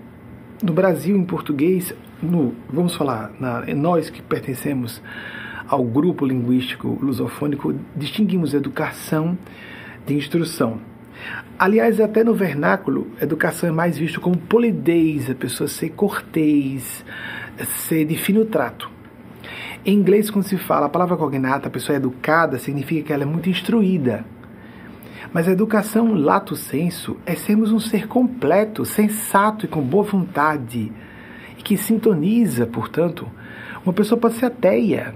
[0.62, 5.02] No Brasil, em português, no, vamos falar, na, nós que pertencemos
[5.68, 9.38] ao grupo linguístico lusofônico, distinguimos educação
[10.06, 10.80] de instrução.
[11.58, 17.06] Aliás, até no vernáculo, educação é mais visto como polidez, a pessoa ser cortês,
[17.66, 18.90] ser de fino trato.
[19.86, 23.24] Em inglês, quando se fala a palavra cognata, a pessoa é educada, significa que ela
[23.24, 24.26] é muito instruída.
[25.34, 30.92] Mas a educação lato senso é sermos um ser completo, sensato e com boa vontade,
[31.58, 33.30] e que sintoniza, portanto,
[33.86, 35.14] uma pessoa pode ser ateia,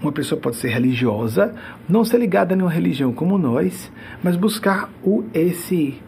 [0.00, 1.54] uma pessoa pode ser religiosa,
[1.88, 3.90] não ser ligada a nenhuma religião como nós,
[4.22, 6.00] mas buscar o esse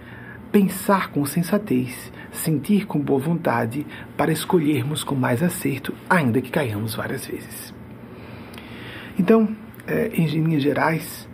[0.52, 6.94] pensar com sensatez, sentir com boa vontade para escolhermos com mais acerto, ainda que caiamos
[6.94, 7.74] várias vezes.
[9.18, 9.48] Então,
[9.86, 11.28] é, em linhas gerais,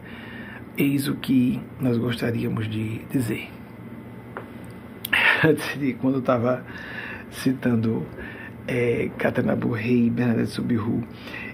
[0.76, 3.50] Eis o que nós gostaríamos de dizer.
[5.44, 6.64] Antes de, quando eu estava
[7.30, 8.06] citando
[8.66, 9.10] é,
[9.58, 11.02] Burrei e Bernadette Subiru,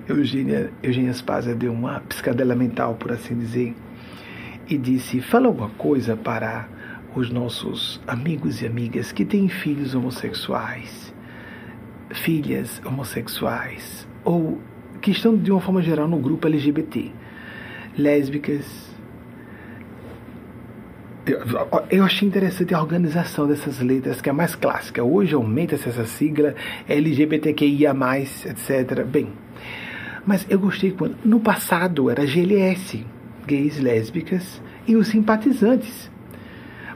[0.09, 3.75] Eugênia, Eugênia Spazia deu uma piscadela mental, por assim dizer,
[4.69, 6.69] e disse: fala alguma coisa para
[7.17, 11.13] os nossos amigos e amigas que têm filhos homossexuais,
[12.11, 14.61] filhas homossexuais, ou
[15.03, 17.11] que estão de uma forma geral no grupo LGBT,
[17.97, 18.88] lésbicas,
[21.91, 25.03] eu achei interessante a organização dessas letras, que é a mais clássica.
[25.03, 26.55] Hoje aumenta-se essa sigla
[26.89, 27.95] LGBTQIA,
[28.47, 29.05] etc.
[29.05, 29.29] Bem,
[30.27, 31.17] mas eu gostei quando.
[31.25, 33.05] No passado era GLS,
[33.47, 36.11] gays, lésbicas e os simpatizantes.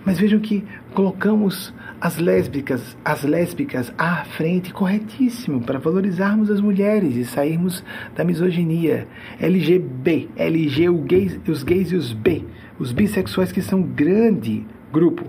[0.04, 0.64] Mas vejam que
[0.94, 1.72] colocamos
[2.02, 7.84] as lésbicas, as lésbicas à frente, corretíssimo, para valorizarmos as mulheres e sairmos
[8.16, 9.06] da misoginia.
[9.38, 12.44] LGB, LG, gays, os gays e os B,
[12.76, 15.24] os bissexuais que são um grande grupo.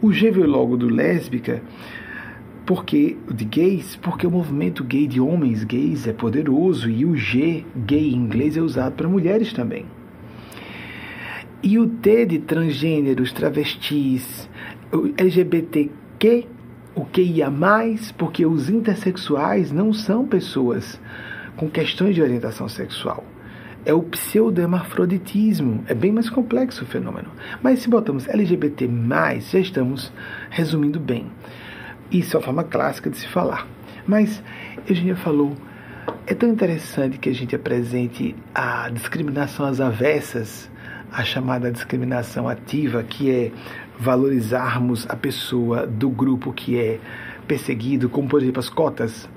[0.00, 1.60] O G veio logo do lésbica,
[2.64, 7.64] porque de gays, porque o movimento gay de homens gays é poderoso e o G
[7.76, 9.86] gay em inglês é usado para mulheres também.
[11.64, 14.48] E o T de transgêneros, travestis,
[15.16, 16.01] LGBTQ,
[16.94, 21.00] o que ia mais, porque os intersexuais não são pessoas
[21.56, 23.24] com questões de orientação sexual.
[23.84, 25.82] É o pseudo-hermafroditismo.
[25.88, 27.28] É bem mais complexo o fenômeno.
[27.60, 28.88] Mas se botamos LGBT,
[29.40, 30.12] já estamos
[30.50, 31.26] resumindo bem.
[32.10, 33.66] Isso é a forma clássica de se falar.
[34.06, 34.42] Mas
[34.88, 35.56] Eugênia falou
[36.26, 40.70] é tão interessante que a gente apresente a discriminação às avessas
[41.12, 43.52] a chamada discriminação ativa, que é
[44.02, 46.98] valorizarmos a pessoa do grupo que é
[47.46, 49.28] perseguido, como por exemplo as cotas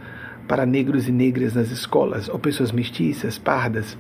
[0.48, 3.96] para negros e negras nas escolas, ou pessoas mestiças, pardas.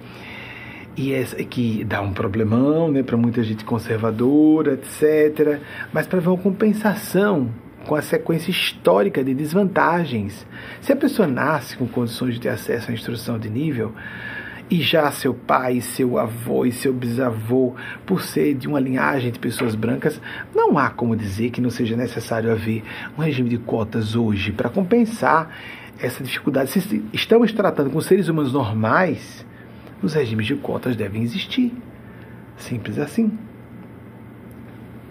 [0.98, 5.60] E essa que dá um problemão né, para muita gente conservadora, etc.
[5.94, 7.52] Mas para ver uma compensação
[7.86, 10.48] com a sequência histórica de desvantagens.
[10.82, 13.94] Se a pessoa nasce com condições de ter acesso à instrução de nível,
[14.70, 19.40] e já seu pai, seu avô e seu bisavô, por ser de uma linhagem de
[19.40, 20.20] pessoas brancas,
[20.54, 22.84] não há como dizer que não seja necessário haver
[23.18, 25.50] um regime de cotas hoje para compensar
[26.00, 26.72] essa dificuldade.
[26.72, 29.46] Se estamos tratando com seres humanos normais,
[30.02, 31.74] os regimes de cotas devem existir.
[32.58, 33.38] Simples assim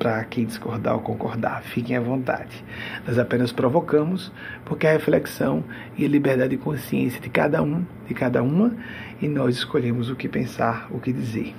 [0.04, 2.62] para quem discordar ou concordar, fiquem à vontade.
[3.06, 4.30] Nós apenas provocamos
[4.62, 5.64] porque a reflexão
[5.96, 8.76] e a liberdade de consciência de cada um, de cada uma,
[9.22, 11.54] e nós escolhemos o que pensar, o que dizer.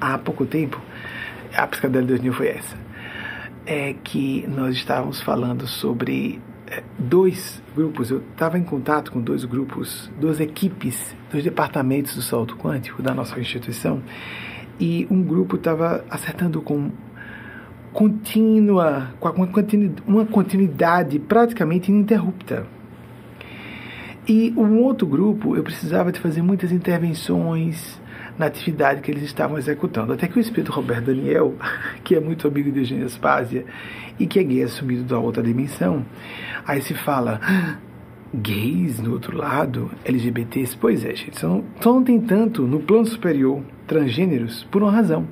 [0.00, 0.80] Há pouco tempo,
[1.54, 2.76] a psicadela de 2000 foi essa,
[3.66, 9.44] é que nós estávamos falando sobre é, dois grupos, eu estava em contato com dois
[9.44, 14.02] grupos, duas equipes, dois departamentos do salto quântico da nossa instituição,
[14.78, 16.90] e um grupo estava acertando com
[17.92, 19.28] contínua, com
[20.06, 22.66] uma continuidade praticamente ininterrupta.
[24.26, 28.00] E um outro grupo, eu precisava de fazer muitas intervenções
[28.38, 30.12] na atividade que eles estavam executando.
[30.12, 31.54] Até que o espírito Roberto Daniel,
[32.02, 33.64] que é muito amigo de Eugênio Aspásia
[34.18, 36.04] e que é gay assumido da outra dimensão,
[36.66, 37.40] aí se fala,
[38.34, 40.76] gays no outro lado, LGBTs.
[40.76, 44.90] Pois é, gente, só não, só não tem tanto no plano superior transgêneros por uma
[44.90, 45.26] razão.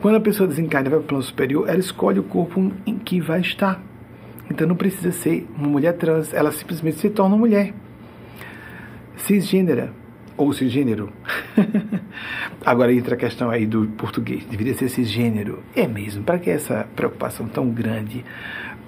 [0.00, 3.20] Quando a pessoa desencarna vai para o plano superior, ela escolhe o corpo em que
[3.20, 3.80] vai estar.
[4.50, 7.72] Então não precisa ser uma mulher trans, ela simplesmente se torna mulher.
[9.16, 9.92] Cisgênera
[10.36, 11.12] ou cisgênero.
[12.66, 15.62] Agora entra a questão aí do português, deveria ser cisgênero.
[15.74, 18.24] É mesmo, para que essa preocupação tão grande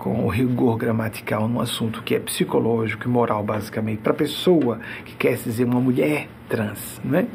[0.05, 4.78] com o rigor gramatical num assunto que é psicológico e moral, basicamente, para a pessoa
[5.02, 7.26] que quer se dizer uma mulher trans, não é?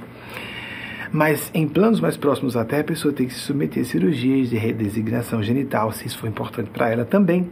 [1.11, 4.55] Mas em planos mais próximos até, a pessoa tem que se submeter a cirurgias de
[4.55, 7.49] redesignação genital, se isso for importante para ela também.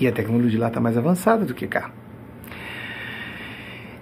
[0.00, 1.92] E a tecnologia lá está mais avançada do que cá.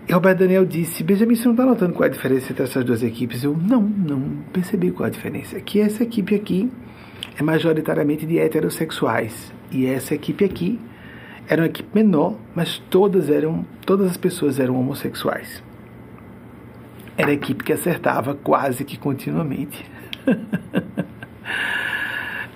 [0.08, 2.82] E Roberto Daniel disse: Benjamin, você não está notando qual é a diferença entre essas
[2.82, 3.44] duas equipes?
[3.44, 5.60] Eu não, não percebi qual é a diferença.
[5.60, 6.72] Que essa equipe aqui
[7.36, 9.59] é majoritariamente de heterossexuais.
[9.70, 10.80] E essa equipe aqui
[11.48, 15.62] era uma equipe menor, mas todas eram, todas as pessoas eram homossexuais.
[17.16, 19.84] Era a equipe que acertava quase que continuamente.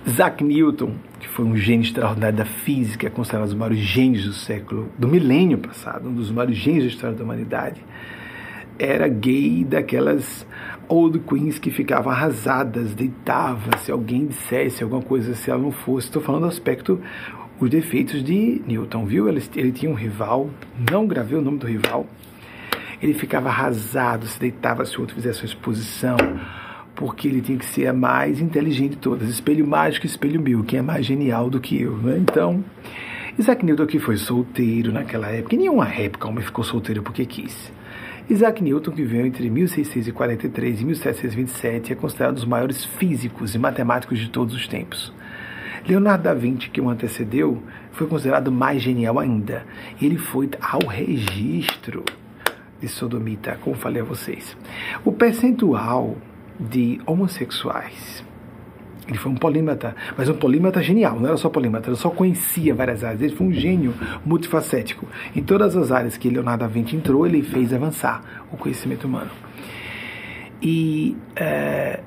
[0.07, 4.33] Isaac Newton, que foi um gênio extraordinário da física, considerado um dos maiores gênios do
[4.33, 7.85] século, do milênio passado, um dos maiores gênios da história da humanidade,
[8.79, 10.47] era gay daquelas
[10.89, 16.07] old queens que ficavam arrasadas, deitava se alguém dissesse alguma coisa se ela não fosse.
[16.07, 17.01] Estou falando do aspecto,
[17.61, 19.29] os defeitos de Newton, viu?
[19.29, 20.51] Ele, ele tinha um rival,
[20.91, 22.07] não gravei o nome do rival.
[23.01, 26.17] Ele ficava arrasado, se deitava se o outro fizesse uma exposição,
[26.95, 29.29] porque ele tinha que ser a mais inteligente de todas.
[29.29, 32.17] Espelho mágico, espelho mil, quem é mais genial do que eu, né?
[32.19, 32.65] Então,
[33.39, 37.73] Isaac Newton que foi solteiro naquela época, em nenhuma época homem ficou solteiro porque quis.
[38.29, 43.59] Isaac Newton, que viveu entre 1643 e 1727, é considerado um dos maiores físicos e
[43.59, 45.13] matemáticos de todos os tempos.
[45.87, 47.63] Leonardo da Vinci, que o antecedeu,
[47.93, 49.67] foi considerado mais genial ainda.
[50.01, 52.03] Ele foi ao registro
[52.81, 54.57] de sodomita, como falei a vocês.
[55.05, 56.17] O percentual
[56.59, 58.25] de homossexuais
[59.07, 62.75] Ele foi um polímata, mas um polímata genial, não era só polímata, ele só conhecia
[62.75, 63.21] várias áreas.
[63.21, 63.95] Ele foi um gênio
[64.25, 65.07] multifacético.
[65.37, 69.31] Em todas as áreas que Leonardo da Vinci entrou, ele fez avançar o conhecimento humano.
[70.63, 72.01] E é,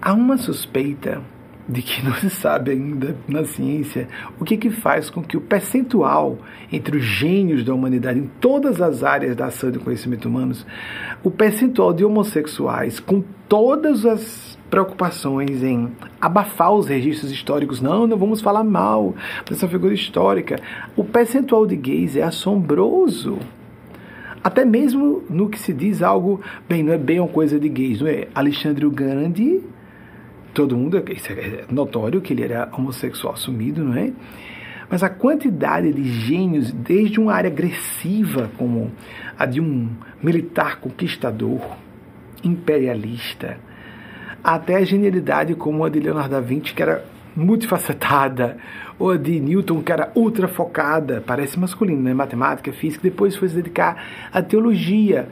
[0.00, 1.20] há uma suspeita
[1.68, 5.40] de que não se sabe ainda na ciência o que, que faz com que o
[5.40, 6.38] percentual
[6.72, 10.64] entre os gênios da humanidade em todas as áreas da ação do conhecimento humanos,
[11.24, 18.16] o percentual de homossexuais com todas as preocupações em abafar os registros históricos, não, não
[18.16, 19.14] vamos falar mal
[19.48, 20.60] dessa figura histórica.
[20.96, 23.38] O percentual de gays é assombroso.
[24.42, 28.00] Até mesmo no que se diz algo, bem, não é bem uma coisa de gays,
[28.00, 28.28] não é?
[28.34, 29.60] Alexandre o Grande
[30.56, 34.10] todo mundo, isso é notório que ele era homossexual assumido, não é?
[34.88, 38.90] Mas a quantidade de gênios, desde uma área agressiva como
[39.38, 39.90] a de um
[40.22, 41.60] militar conquistador,
[42.42, 43.58] imperialista,
[44.54, 48.56] até a genialidade como a de Leonardo da Vinci, que era multifacetada,
[48.96, 52.14] ou a de Newton, que era ultra focada, parece masculino, né?
[52.14, 55.28] matemática, física, depois foi se dedicar à teologia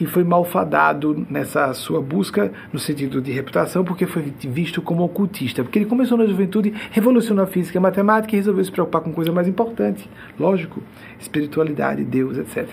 [0.00, 5.64] e foi malfadado nessa sua busca no sentido de reputação, porque foi visto como ocultista.
[5.64, 9.02] Porque ele começou na juventude, revolucionou a física e a matemática e resolveu se preocupar
[9.02, 10.08] com coisa mais importante,
[10.38, 10.80] lógico,
[11.20, 12.68] espiritualidade, Deus, etc.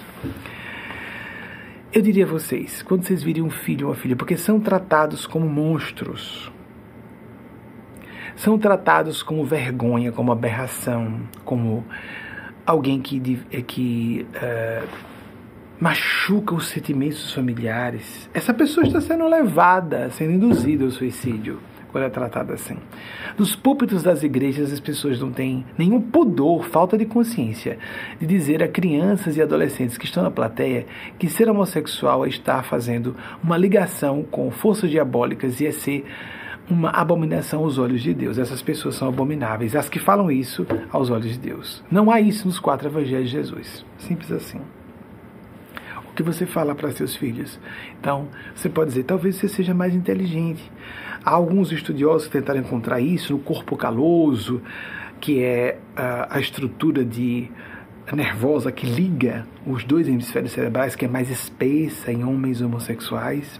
[1.91, 5.25] Eu diria a vocês, quando vocês virem um filho ou uma filha, porque são tratados
[5.25, 6.51] como monstros,
[8.35, 11.83] são tratados como vergonha, como aberração, como
[12.63, 13.19] alguém que,
[13.63, 14.87] que uh,
[15.79, 18.29] machuca os sentimentos familiares.
[18.35, 21.59] Essa pessoa está sendo levada, sendo induzida ao suicídio
[21.91, 22.77] quando é tratada assim.
[23.37, 27.77] Nos púlpitos das igrejas, as pessoas não têm nenhum pudor, falta de consciência,
[28.19, 30.85] de dizer a crianças e adolescentes que estão na plateia
[31.17, 36.05] que ser homossexual é estar fazendo uma ligação com forças diabólicas e é ser
[36.69, 38.37] uma abominação aos olhos de Deus.
[38.37, 41.83] Essas pessoas são abomináveis, as que falam isso aos olhos de Deus.
[41.89, 43.85] Não há isso nos quatro evangelhos de Jesus.
[43.97, 44.61] Simples assim
[46.19, 47.57] que você fala para seus filhos.
[47.97, 50.69] Então, você pode dizer, talvez você seja mais inteligente.
[51.23, 54.61] Há alguns estudiosos que tentaram encontrar isso no corpo caloso,
[55.19, 57.49] que é a, a estrutura de
[58.15, 63.59] nervosa que liga os dois hemisférios cerebrais, que é mais espessa em homens homossexuais,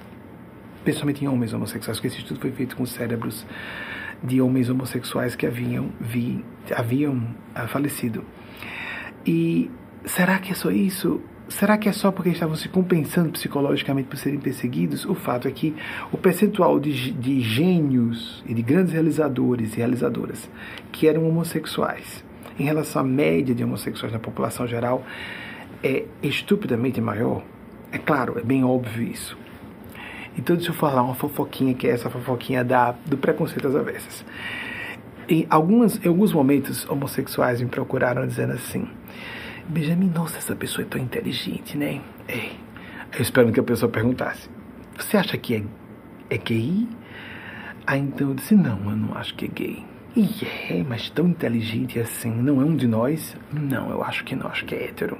[0.83, 3.45] principalmente em homens homossexuais, porque esse estudo foi feito com cérebros
[4.23, 6.43] de homens homossexuais que haviam, vi,
[6.75, 8.23] haviam ah, falecido.
[9.25, 9.69] E
[10.05, 11.21] será que é só isso?
[11.49, 15.03] Será que é só porque estavam se compensando psicologicamente por serem perseguidos?
[15.03, 15.75] O fato é que
[16.11, 20.47] o percentual de, de gênios e de grandes realizadores e realizadoras
[20.91, 22.23] que eram homossexuais,
[22.57, 25.03] em relação à média de homossexuais na população geral,
[25.83, 27.41] é estupidamente maior.
[27.91, 29.35] É claro, é bem óbvio isso.
[30.37, 34.23] Então, deixa eu falar uma fofoquinha, que é essa fofoquinha da, do preconceito às avessas.
[35.27, 38.87] Em, algumas, em alguns momentos, homossexuais me procuraram dizendo assim
[39.69, 42.01] Benjamin, nossa, essa pessoa é tão inteligente, né?
[42.27, 42.49] É.
[43.15, 44.49] Eu espero que a pessoa perguntasse:
[44.97, 45.63] Você acha que é,
[46.27, 46.87] é gay?
[47.85, 49.85] Aí então eu disse: Não, eu não acho que é gay.
[50.15, 50.27] E
[50.71, 53.37] é, mas tão inteligente assim, não é um de nós?
[53.53, 55.19] Não, eu acho que não, acho que é hétero.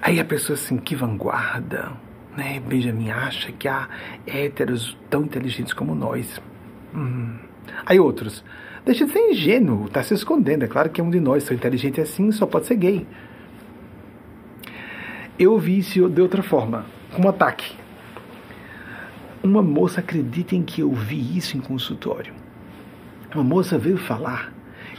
[0.00, 1.92] Aí a pessoa assim, que vanguarda,
[2.34, 2.58] né?
[2.58, 3.86] Benjamin acha que há
[4.26, 6.40] héteros tão inteligentes como nós.
[6.94, 7.36] Hum.
[7.84, 8.42] Aí outros,
[8.82, 10.64] deixa de ser ingênuo, tá se escondendo.
[10.64, 13.06] É claro que é um de nós, tão inteligente assim, só pode ser gay
[15.42, 17.74] eu vi isso de outra forma, como ataque.
[19.42, 22.32] Uma moça, acreditem que eu vi isso em consultório.
[23.34, 24.52] Uma moça veio falar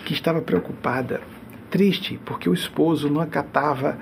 [0.03, 1.21] que estava preocupada,
[1.69, 3.97] triste, porque o esposo não acatava,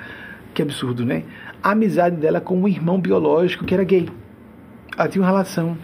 [0.51, 1.23] que absurdo, né?
[1.61, 4.09] A amizade dela com um irmão biológico que era gay.
[4.97, 5.77] Ela tinha uma relação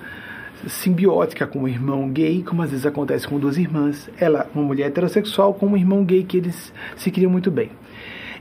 [0.65, 4.09] simbiótica com um irmão gay, como às vezes acontece com duas irmãs.
[4.19, 7.69] Ela, uma mulher heterossexual, com um irmão gay que eles se queriam muito bem.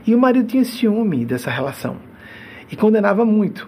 [0.05, 2.06] E o marido tinha ciúme dessa relação
[2.71, 3.67] e condenava muito.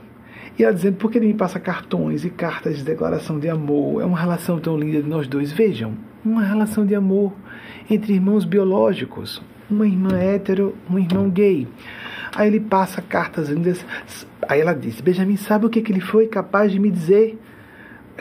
[0.57, 4.01] E ela dizendo, por que ele me passa cartões e cartas de declaração de amor?
[4.01, 5.53] É uma relação tão linda de nós dois.
[5.53, 5.93] Vejam,
[6.23, 7.31] uma relação de amor
[7.89, 9.41] entre irmãos biológicos.
[9.69, 11.67] Uma irmã hétero, um irmão gay.
[12.35, 13.85] Aí ele passa cartas lindas.
[14.47, 17.39] Aí ela disse, Benjamin, sabe o que, que ele foi capaz de me dizer?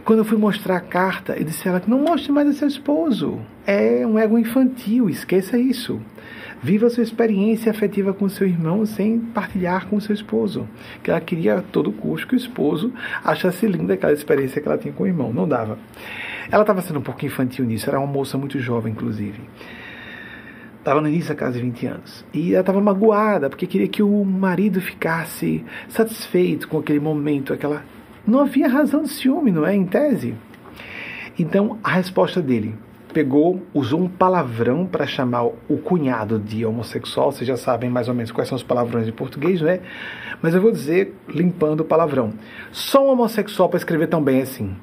[0.04, 2.68] Quando eu fui mostrar a carta, ele disse a ela, não mostre mais a seu
[2.68, 3.40] esposo.
[3.66, 6.00] É um ego infantil, esqueça isso.
[6.60, 10.68] Viva sua experiência afetiva com seu irmão sem partilhar com seu esposo.
[11.02, 12.92] Que ela queria a todo custo que o esposo
[13.24, 15.32] achasse linda aquela experiência que ela tinha com o irmão.
[15.32, 15.78] Não dava.
[16.50, 19.40] Ela estava sendo um pouco infantil nisso, era uma moça muito jovem, inclusive.
[20.78, 22.24] Estava no início da casa de 20 anos.
[22.32, 27.84] E ela estava magoada, porque queria que o marido ficasse satisfeito com aquele momento, aquela.
[28.26, 29.74] Não havia razão de ciúme, não é?
[29.74, 30.34] Em tese.
[31.38, 32.74] Então, a resposta dele
[33.12, 37.32] pegou, usou um palavrão para chamar o cunhado de homossexual.
[37.32, 39.80] Vocês já sabem mais ou menos quais são os palavrões em português, né?
[40.40, 42.32] Mas eu vou dizer limpando o palavrão.
[42.70, 44.76] Só um homossexual para escrever tão bem assim.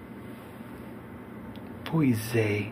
[1.89, 2.65] Pois é,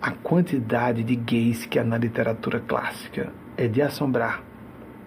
[0.00, 4.42] a quantidade de gays que há na literatura clássica é de assombrar.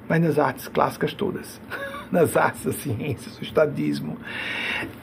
[0.07, 1.59] Mas nas artes clássicas todas.
[2.11, 4.17] nas artes, as ciências, o estadismo.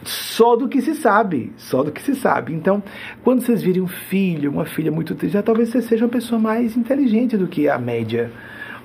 [0.05, 2.53] Só do que se sabe, só do que se sabe.
[2.53, 2.83] Então,
[3.23, 6.41] quando vocês virem um filho, uma filha muito triste, já talvez você seja uma pessoa
[6.41, 8.31] mais inteligente do que a média.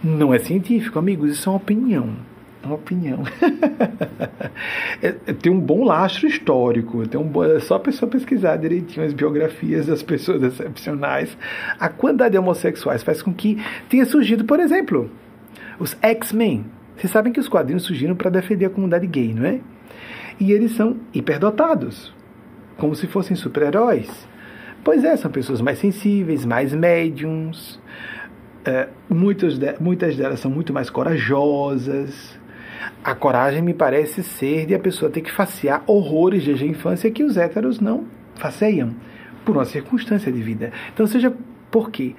[0.04, 2.16] Não é científico, amigos, isso é uma opinião.
[2.64, 3.24] É uma opinião.
[5.02, 7.08] é, é, tem um bom lastro histórico.
[7.08, 11.36] Tem um bom, é só a pessoa pesquisar direitinho as biografias das pessoas excepcionais.
[11.80, 13.58] A quantidade de homossexuais faz com que
[13.90, 15.10] tenha surgido, por exemplo,
[15.80, 16.66] os X-Men.
[17.02, 19.60] Vocês sabem que os quadrinhos surgiram para defender a comunidade gay, não é?
[20.40, 22.14] E eles são hiperdotados,
[22.78, 24.08] como se fossem super-heróis.
[24.84, 27.82] Pois é, são pessoas mais sensíveis, mais médiums.
[28.64, 32.40] É, muitas, de, muitas delas são muito mais corajosas.
[33.04, 37.10] A coragem me parece ser de a pessoa ter que facear horrores desde a infância
[37.10, 38.94] que os héteros não faceiam,
[39.44, 40.72] por uma circunstância de vida.
[40.94, 41.34] Então, seja
[41.72, 42.14] por quê?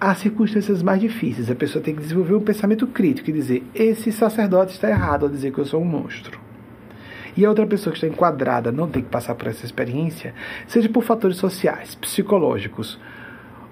[0.00, 1.50] Há circunstâncias mais difíceis.
[1.50, 5.30] A pessoa tem que desenvolver um pensamento crítico e dizer: esse sacerdote está errado ao
[5.30, 6.38] dizer que eu sou um monstro.
[7.36, 10.32] E a outra pessoa que está enquadrada não tem que passar por essa experiência,
[10.68, 12.96] seja por fatores sociais, psicológicos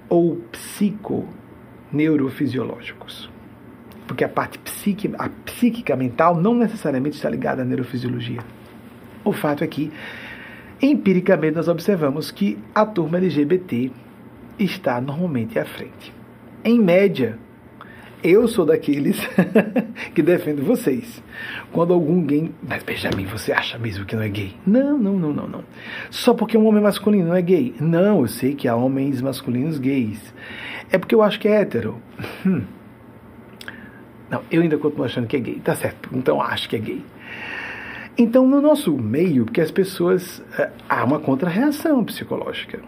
[0.09, 3.31] ou psico-neurofisiológicos.
[4.07, 8.41] Porque a parte psique, a psíquica mental não necessariamente está ligada à neurofisiologia.
[9.25, 9.93] O fato é que,
[10.81, 13.93] empiricamente, nós observamos que a turma LGBT
[14.65, 16.13] está normalmente à frente.
[16.65, 17.39] Em média,
[18.23, 19.19] eu sou daqueles
[20.15, 21.23] que defendo vocês.
[21.73, 22.53] Quando algum gay.
[22.67, 24.55] Mas Benjamin, você acha mesmo que não é gay?
[24.65, 25.65] Não, não, não, não, não.
[26.11, 27.75] Só porque um homem masculino não é gay.
[27.81, 30.33] Não, eu sei que há homens masculinos gays.
[30.91, 32.01] É porque eu acho que é hétero.
[32.47, 32.63] Hum.
[34.31, 35.61] Não, eu ainda continuo achando que é gay.
[35.63, 37.05] Tá certo, então acho que é gay.
[38.17, 40.43] Então, no nosso meio, que as pessoas.
[40.59, 42.81] Eh, há uma contrarreação psicológica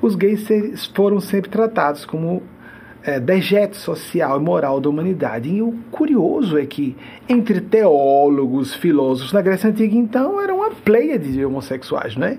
[0.00, 0.46] os gays
[0.94, 2.42] foram sempre tratados como
[3.04, 5.48] é, dejeto social e moral da humanidade.
[5.48, 6.96] E o curioso é que,
[7.28, 12.38] entre teólogos, filósofos, na Grécia Antiga, então, era uma pleia de homossexuais, né?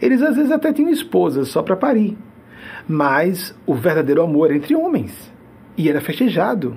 [0.00, 2.16] Eles às vezes até tinham esposas só para parir.
[2.88, 5.32] Mas o verdadeiro amor era entre homens.
[5.76, 6.76] E era festejado.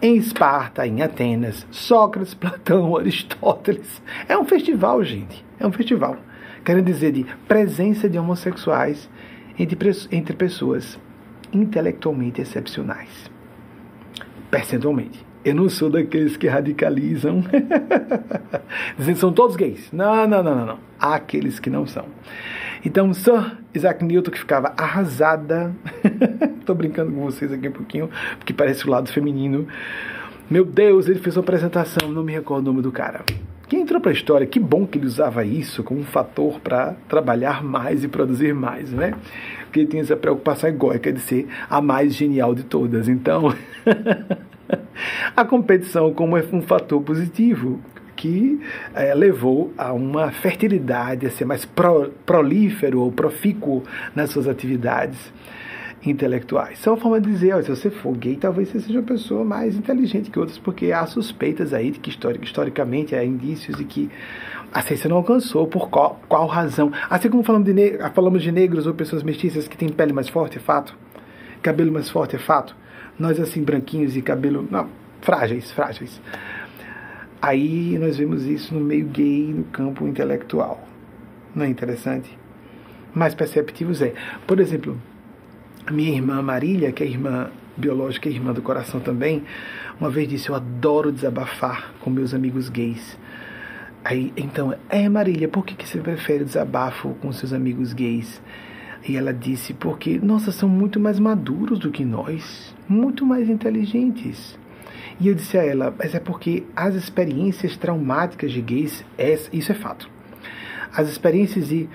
[0.00, 4.00] Em Esparta, em Atenas, Sócrates, Platão, Aristóteles.
[4.28, 5.44] É um festival, gente.
[5.58, 6.16] É um festival.
[6.64, 9.08] Querendo dizer de presença de homossexuais
[9.58, 10.98] entre, entre pessoas
[11.52, 13.30] intelectualmente excepcionais.
[14.50, 15.26] Percentualmente.
[15.44, 17.42] Eu não sou daqueles que radicalizam,
[18.98, 19.90] dizendo que são todos gays.
[19.92, 20.78] Não, não, não, não, não.
[20.98, 22.06] Há aqueles que não são.
[22.84, 25.74] Então, Sir Isaac Newton, que ficava arrasada,
[26.60, 29.66] estou brincando com vocês aqui um pouquinho, porque parece o lado feminino.
[30.50, 33.24] Meu Deus, ele fez uma apresentação, não me recordo o nome do cara.
[33.68, 36.94] Quem entrou para a história, que bom que ele usava isso como um fator para
[37.06, 39.12] trabalhar mais e produzir mais, né?
[39.64, 43.08] Porque ele tinha essa preocupação egóica de ser a mais genial de todas.
[43.08, 43.54] Então,
[45.36, 47.78] a competição como um fator positivo
[48.16, 48.58] que
[48.94, 53.84] é, levou a uma fertilidade, a ser mais pro, prolífero ou profícuo
[54.14, 55.30] nas suas atividades
[56.04, 56.78] intelectuais.
[56.78, 59.44] Isso é uma forma de dizer, se você for gay, talvez você seja uma pessoa
[59.44, 62.10] mais inteligente que outras, porque há suspeitas aí de que
[62.42, 64.10] historicamente há indícios de que
[64.72, 66.92] a ciência não alcançou, por qual, qual razão.
[67.08, 70.58] Assim como falamos de, falamos de negros ou pessoas mestiças que têm pele mais forte,
[70.58, 70.94] é fato.
[71.62, 72.76] Cabelo mais forte, é fato.
[73.18, 74.68] Nós assim, branquinhos e cabelo...
[74.70, 74.88] Não,
[75.20, 76.20] frágeis, frágeis.
[77.40, 80.86] Aí nós vemos isso no meio gay, no campo intelectual.
[81.54, 82.36] Não é interessante?
[83.14, 84.12] Mais perceptivos é.
[84.46, 84.96] Por exemplo,
[85.88, 89.42] a minha irmã Marília, que é irmã biológica e irmã do coração também,
[89.98, 93.18] uma vez disse: Eu adoro desabafar com meus amigos gays.
[94.04, 98.38] Aí, então, é Marília, por que, que você prefere desabafo com seus amigos gays?
[99.08, 104.58] E ela disse: Porque, nossa, são muito mais maduros do que nós, muito mais inteligentes.
[105.18, 109.72] E eu disse a ela: Mas é porque as experiências traumáticas de gays, é, isso
[109.72, 110.10] é fato.
[110.92, 111.88] As experiências de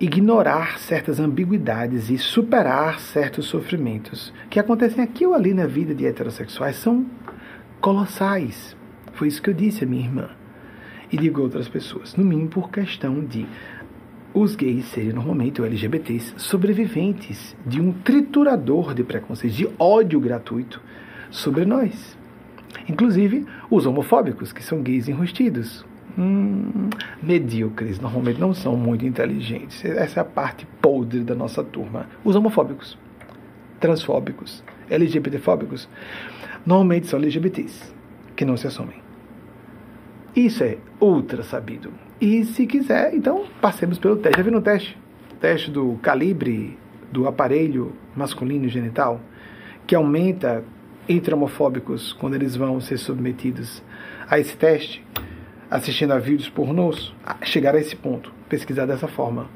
[0.00, 6.06] ignorar certas ambiguidades e superar certos sofrimentos que acontecem aqui ou ali na vida de
[6.06, 7.04] heterossexuais são
[7.80, 8.76] colossais.
[9.14, 10.30] Foi isso que eu disse a minha irmã.
[11.10, 13.46] E digo a outras pessoas, no mínimo por questão de
[14.32, 20.80] os gays serem normalmente, ou LGBTs, sobreviventes de um triturador de preconceitos, de ódio gratuito
[21.30, 22.16] sobre nós.
[22.88, 25.84] Inclusive os homofóbicos, que são gays enrustidos,
[26.18, 26.90] hum,
[27.22, 29.84] medíocres, normalmente não são muito inteligentes.
[29.84, 32.06] Essa é a parte podre da nossa turma.
[32.24, 32.98] Os homofóbicos,
[33.78, 35.88] transfóbicos, LGBTfóbicos,
[36.66, 37.92] normalmente são LGBTs
[38.34, 38.96] que não se assumem.
[40.34, 41.92] Isso é ultra sabido.
[42.20, 44.38] E se quiser, então passemos pelo teste.
[44.38, 44.98] Já viram o teste?
[45.40, 46.76] Teste do calibre
[47.12, 49.20] do aparelho masculino genital,
[49.86, 50.62] que aumenta
[51.08, 53.82] entre homofóbicos quando eles vão ser submetidos
[54.28, 55.02] a esse teste,
[55.70, 59.46] assistindo a vídeos pornôs, chegar a esse ponto, pesquisar dessa forma.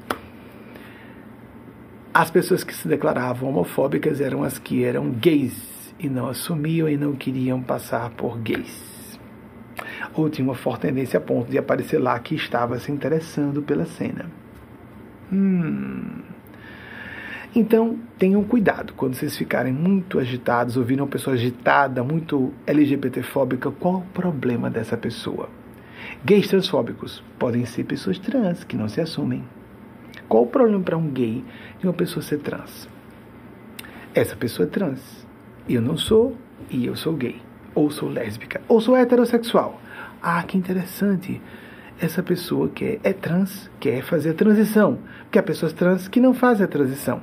[2.12, 6.96] As pessoas que se declaravam homofóbicas eram as que eram gays e não assumiam e
[6.96, 8.92] não queriam passar por gays
[10.14, 13.86] ou tinha uma forte tendência a ponto de aparecer lá que estava se interessando pela
[13.86, 14.26] cena.
[15.32, 16.20] Hum.
[17.54, 23.96] Então, tenham cuidado quando vocês ficarem muito agitados, ouviram uma pessoa agitada, muito LGBTfóbica, qual
[23.96, 25.48] o problema dessa pessoa?
[26.24, 29.44] Gays transfóbicos podem ser pessoas trans que não se assumem.
[30.28, 31.44] Qual o problema para um gay
[31.78, 32.88] de uma pessoa ser trans?
[34.14, 35.26] Essa pessoa é trans.
[35.68, 36.36] Eu não sou
[36.70, 37.40] e eu sou gay.
[37.74, 38.60] Ou sou lésbica.
[38.68, 39.80] Ou sou heterossexual.
[40.22, 41.40] Ah, que interessante.
[42.00, 44.98] Essa pessoa que é, é trans quer fazer a transição.
[45.24, 47.22] Porque há pessoas trans que não fazem a transição.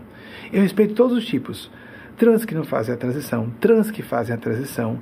[0.52, 1.72] Eu respeito todos os tipos.
[2.18, 5.02] Trans que não fazem a transição, trans que fazem a transição,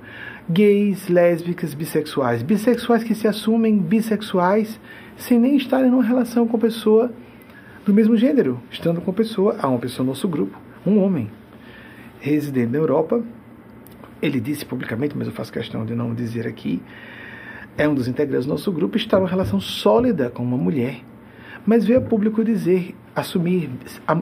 [0.50, 4.80] gays, lésbicas, bissexuais, bissexuais que se assumem bissexuais
[5.18, 7.12] sem nem estarem numa relação com pessoa
[7.86, 11.30] do mesmo gênero, estando com pessoa, há uma pessoa no nosso grupo, um homem,
[12.20, 13.24] residente na Europa.
[14.22, 16.82] Ele disse publicamente, mas eu faço questão de não dizer aqui,
[17.78, 21.02] é um dos integrantes do nosso grupo, está numa relação sólida com uma mulher,
[21.66, 23.70] mas veio a público dizer, assumir,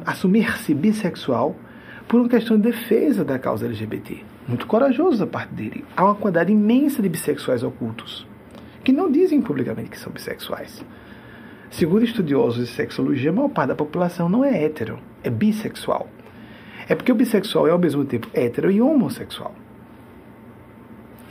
[0.05, 1.55] assumir-se bissexual
[2.07, 4.34] por uma questão de defesa da causa LGBT.
[4.47, 5.83] Muito corajoso da parte dele.
[5.97, 8.27] Há uma quantidade imensa de bissexuais ocultos
[8.83, 10.85] que não dizem publicamente que são bissexuais.
[11.71, 16.07] Segundo estudiosos de sexologia, a maior parte da população não é hétero, é bissexual.
[16.87, 19.55] É porque o bissexual é ao mesmo tempo hétero e homossexual.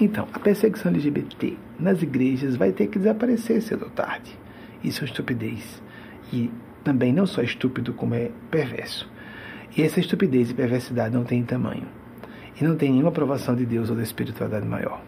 [0.01, 4.37] Então, a perseguição LGBT nas igrejas vai ter que desaparecer cedo ou tarde.
[4.83, 5.81] Isso é estupidez.
[6.33, 6.51] E
[6.83, 9.09] também não só estúpido, como é perverso.
[9.77, 11.87] E essa estupidez e perversidade não tem tamanho.
[12.61, 15.01] E não tem nenhuma aprovação de Deus ou da espiritualidade maior.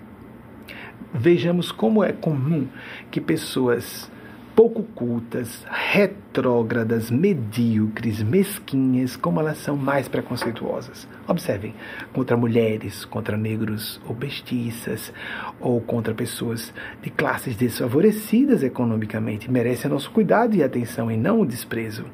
[1.12, 2.66] Vejamos como é comum
[3.10, 4.10] que pessoas
[4.56, 11.06] pouco cultas, retrógradas, medíocres, mesquinhas, como elas são mais preconceituosas.
[11.28, 11.74] Observem,
[12.14, 15.12] contra mulheres, contra negros ou bestiças,
[15.60, 21.46] ou contra pessoas de classes desfavorecidas economicamente, merecem nosso cuidado e atenção e não o
[21.46, 22.06] desprezo.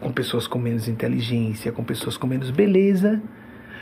[0.00, 3.20] Com pessoas com menos inteligência, com pessoas com menos beleza,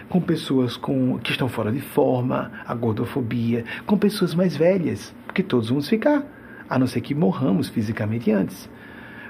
[0.08, 5.42] com pessoas com, que estão fora de forma, a gordofobia, com pessoas mais velhas, porque
[5.42, 6.24] todos vamos ficar
[6.68, 8.68] a não ser que morramos fisicamente antes.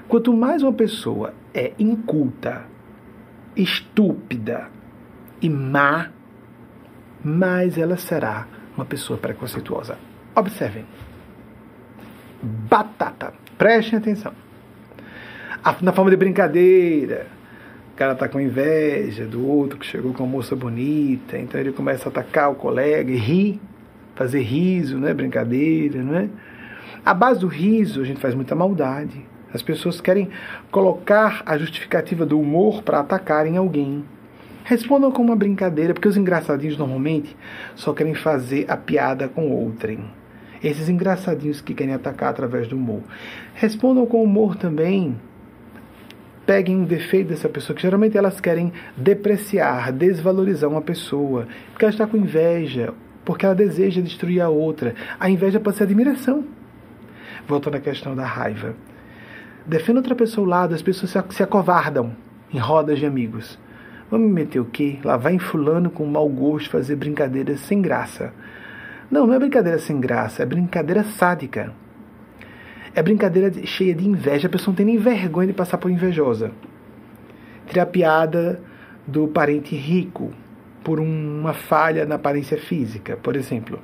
[0.07, 2.65] Quanto mais uma pessoa é inculta,
[3.55, 4.69] estúpida
[5.41, 6.09] e má,
[7.23, 9.97] mais ela será uma pessoa preconceituosa.
[10.35, 10.85] Observem.
[12.41, 13.33] Batata.
[13.57, 14.33] Prestem atenção.
[15.81, 17.38] Na forma de brincadeira.
[17.99, 22.07] Cara está com inveja do outro que chegou com uma moça bonita, então ele começa
[22.07, 23.59] a atacar o colega e rir,
[24.15, 25.13] fazer riso, né?
[25.13, 26.29] Brincadeira, não é?
[27.05, 29.25] A base do riso, a gente faz muita maldade.
[29.53, 30.29] As pessoas querem
[30.71, 34.05] colocar a justificativa do humor para atacarem alguém.
[34.63, 37.35] Respondam com uma brincadeira, porque os engraçadinhos normalmente
[37.75, 39.99] só querem fazer a piada com outrem.
[40.63, 43.01] Esses engraçadinhos que querem atacar através do humor.
[43.55, 45.17] Respondam com humor também.
[46.49, 51.91] Peguem um defeito dessa pessoa, que geralmente elas querem depreciar, desvalorizar uma pessoa, porque ela
[51.91, 52.91] está com inveja,
[53.23, 54.95] porque ela deseja destruir a outra.
[55.19, 56.43] A inveja pode ser admiração
[57.47, 58.73] voltando à questão da raiva.
[59.63, 62.15] Defenda outra pessoa ao lado, as pessoas se acovardam
[62.51, 63.59] em rodas de amigos.
[64.09, 64.97] Vamos meter o quê?
[65.03, 68.33] Lá vai em fulano com mau gosto fazer brincadeiras sem graça.
[69.11, 71.71] Não, não é brincadeira sem graça, é brincadeira sádica.
[72.93, 76.51] É brincadeira cheia de inveja, a pessoa não tem nem vergonha de passar por invejosa.
[77.67, 78.61] Tirar a piada
[79.05, 80.31] do parente rico
[80.83, 83.79] por uma falha na aparência física, por exemplo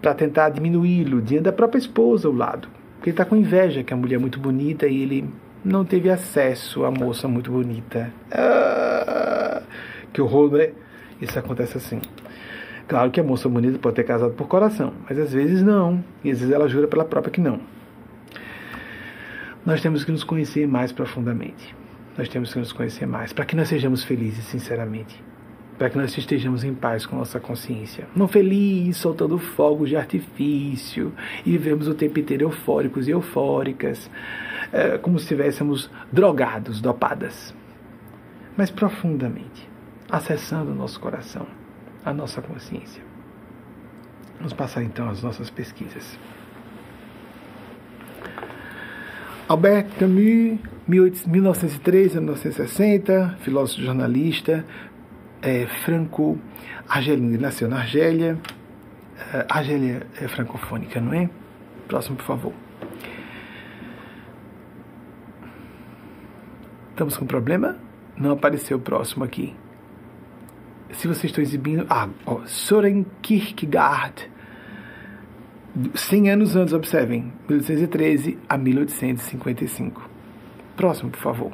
[0.00, 2.68] para tentar diminuí-lo diante da própria esposa ao lado.
[2.96, 5.28] Porque ele está com inveja que a mulher é muito bonita e ele
[5.64, 8.12] não teve acesso à moça muito bonita.
[8.30, 9.62] Ah,
[10.12, 10.70] que horror, né?
[11.20, 12.00] Isso acontece assim.
[12.88, 16.02] Claro que a moça bonita pode ter casado por coração, mas às vezes não.
[16.24, 17.60] E às vezes ela jura pela própria que não.
[19.70, 21.76] Nós temos que nos conhecer mais profundamente.
[22.18, 25.22] Nós temos que nos conhecer mais para que nós sejamos felizes, sinceramente.
[25.78, 28.08] para que nós estejamos em paz com nossa consciência.
[28.14, 31.12] Não feliz, soltando fogos de artifício
[31.46, 34.10] e vivemos o tempo inteiro eufóricos e eufóricas,
[34.72, 37.54] é, como se estivéssemos drogados, dopadas.
[38.56, 39.70] Mas profundamente,
[40.10, 41.46] acessando o nosso coração,
[42.04, 43.02] a nossa consciência.
[44.36, 46.18] Vamos passar então as nossas pesquisas.
[49.50, 50.60] Albert Camus,
[51.26, 54.64] 1903 a 1960, filósofo jornalista,
[55.42, 57.36] é, franco-argelino.
[57.36, 58.38] Nasceu na Argélia.
[59.16, 61.28] Uh, Argélia é francofônica, não é?
[61.88, 62.52] Próximo, por favor.
[66.92, 67.76] Estamos com problema?
[68.16, 69.52] Não apareceu o próximo aqui.
[70.92, 71.84] Se vocês estão exibindo.
[71.90, 72.08] Ah,
[72.46, 74.29] Soren Kierkegaard.
[75.94, 77.32] 100 anos antes, observem.
[77.48, 80.08] 1813 a 1855.
[80.76, 81.52] Próximo, por favor.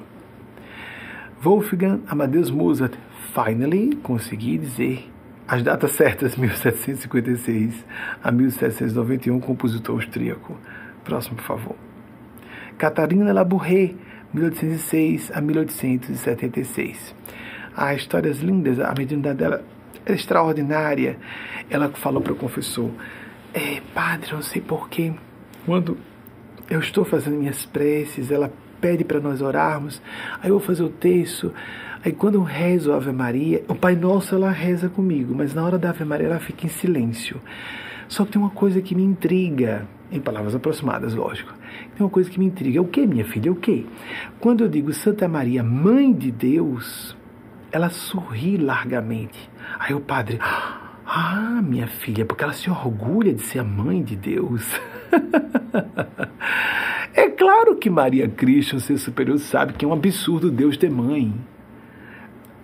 [1.43, 2.95] Wolfgang Amadeus Mozart,
[3.35, 5.11] finally consegui dizer
[5.47, 7.85] as datas certas, 1756
[8.23, 10.59] a 1791, compositor austríaco.
[11.05, 11.77] Próximo, por favor.
[12.77, 13.95] Catarina Labourré,
[14.33, 17.15] 1806 a 1876.
[17.77, 19.65] Ah, histórias lindas, a mediunidade dela
[20.05, 21.17] é extraordinária.
[21.71, 22.91] Ela falou para o confessor:
[23.57, 25.15] é, Padre, não sei porquê,
[25.65, 25.97] quando
[26.69, 28.53] eu estou fazendo minhas preces, ela
[28.83, 30.03] pede para nós orarmos,
[30.43, 31.55] aí eu vou fazer o texto,
[32.05, 35.65] aí quando eu rezo a Ave Maria, o Pai Nosso ela reza comigo, mas na
[35.65, 37.41] hora da Ave Maria ela fica em silêncio.
[38.09, 41.53] Só que tem uma coisa que me intriga, em palavras aproximadas, lógico.
[41.97, 42.79] Tem uma coisa que me intriga.
[42.79, 43.49] É o que, minha filha?
[43.49, 43.85] É o que?
[44.39, 47.17] Quando eu digo Santa Maria, Mãe de Deus,
[47.73, 49.51] ela sorri largamente.
[49.81, 50.39] Aí o padre,
[51.07, 54.63] ah, minha filha, porque ela se orgulha de ser a mãe de Deus.
[57.17, 61.35] É claro que Maria Cristo, ser superior, sabe que é um absurdo Deus ter mãe.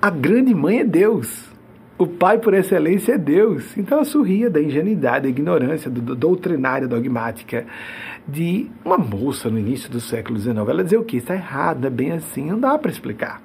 [0.00, 1.48] A grande mãe é Deus.
[1.96, 3.74] O pai por excelência é Deus.
[3.78, 7.64] Então ela sorria da ingenuidade, da ignorância, do, doutrinária, dogmática
[8.28, 10.58] de uma moça no início do século XIX.
[10.58, 11.16] Ela dizia o que?
[11.16, 13.40] Está errado, é bem assim, não dá para explicar.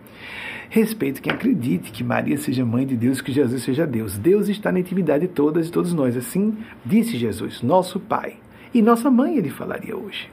[0.69, 4.17] Respeito quem acredite que Maria seja mãe de Deus, que Jesus seja Deus.
[4.17, 6.17] Deus está na intimidade de todas e todos nós.
[6.17, 8.35] Assim disse Jesus, nosso Pai.
[8.73, 10.29] E nossa mãe, ele falaria hoje.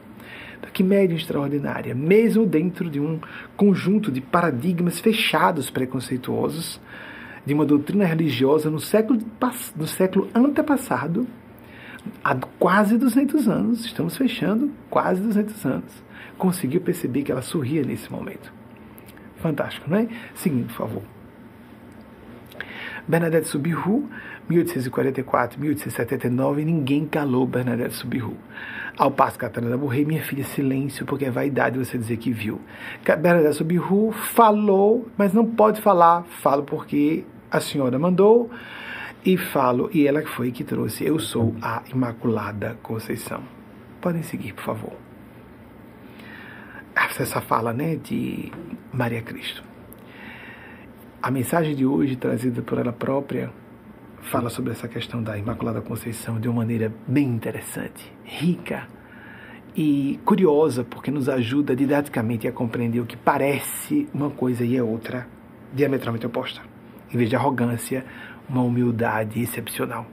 [0.72, 3.20] Que média extraordinária, mesmo dentro de um
[3.56, 6.80] conjunto de paradigmas fechados preconceituosos,
[7.46, 9.20] de uma doutrina religiosa no século,
[9.76, 11.28] no século antepassado,
[12.24, 16.02] há quase 200 anos, estamos fechando quase 200 anos,
[16.36, 18.63] conseguiu perceber que ela sorria nesse momento.
[19.44, 20.08] Fantástico, não é?
[20.34, 21.02] Seguindo, por favor.
[23.06, 24.08] Bernadette Subiru,
[24.50, 28.38] 1844-1879, ninguém calou Bernadette Subiru.
[28.96, 32.58] Ao passo Catarina morrer, minha filha, silêncio, porque é vaidade você dizer que viu.
[33.04, 36.24] Bernadette Subiru falou, mas não pode falar.
[36.40, 38.50] Falo porque a senhora mandou
[39.26, 41.04] e falo, e ela foi que trouxe.
[41.04, 43.42] Eu sou a Imaculada Conceição.
[44.00, 44.94] Podem seguir, por favor.
[46.94, 48.52] Essa fala, né, de
[48.92, 49.62] Maria Cristo.
[51.22, 53.52] A mensagem de hoje, trazida por ela própria,
[54.20, 58.88] fala sobre essa questão da Imaculada Conceição de uma maneira bem interessante, rica
[59.76, 64.82] e curiosa, porque nos ajuda didaticamente a compreender o que parece uma coisa e é
[64.82, 65.28] outra,
[65.72, 66.62] diametralmente oposta.
[67.12, 68.04] Em vez de arrogância,
[68.48, 70.06] uma humildade excepcional.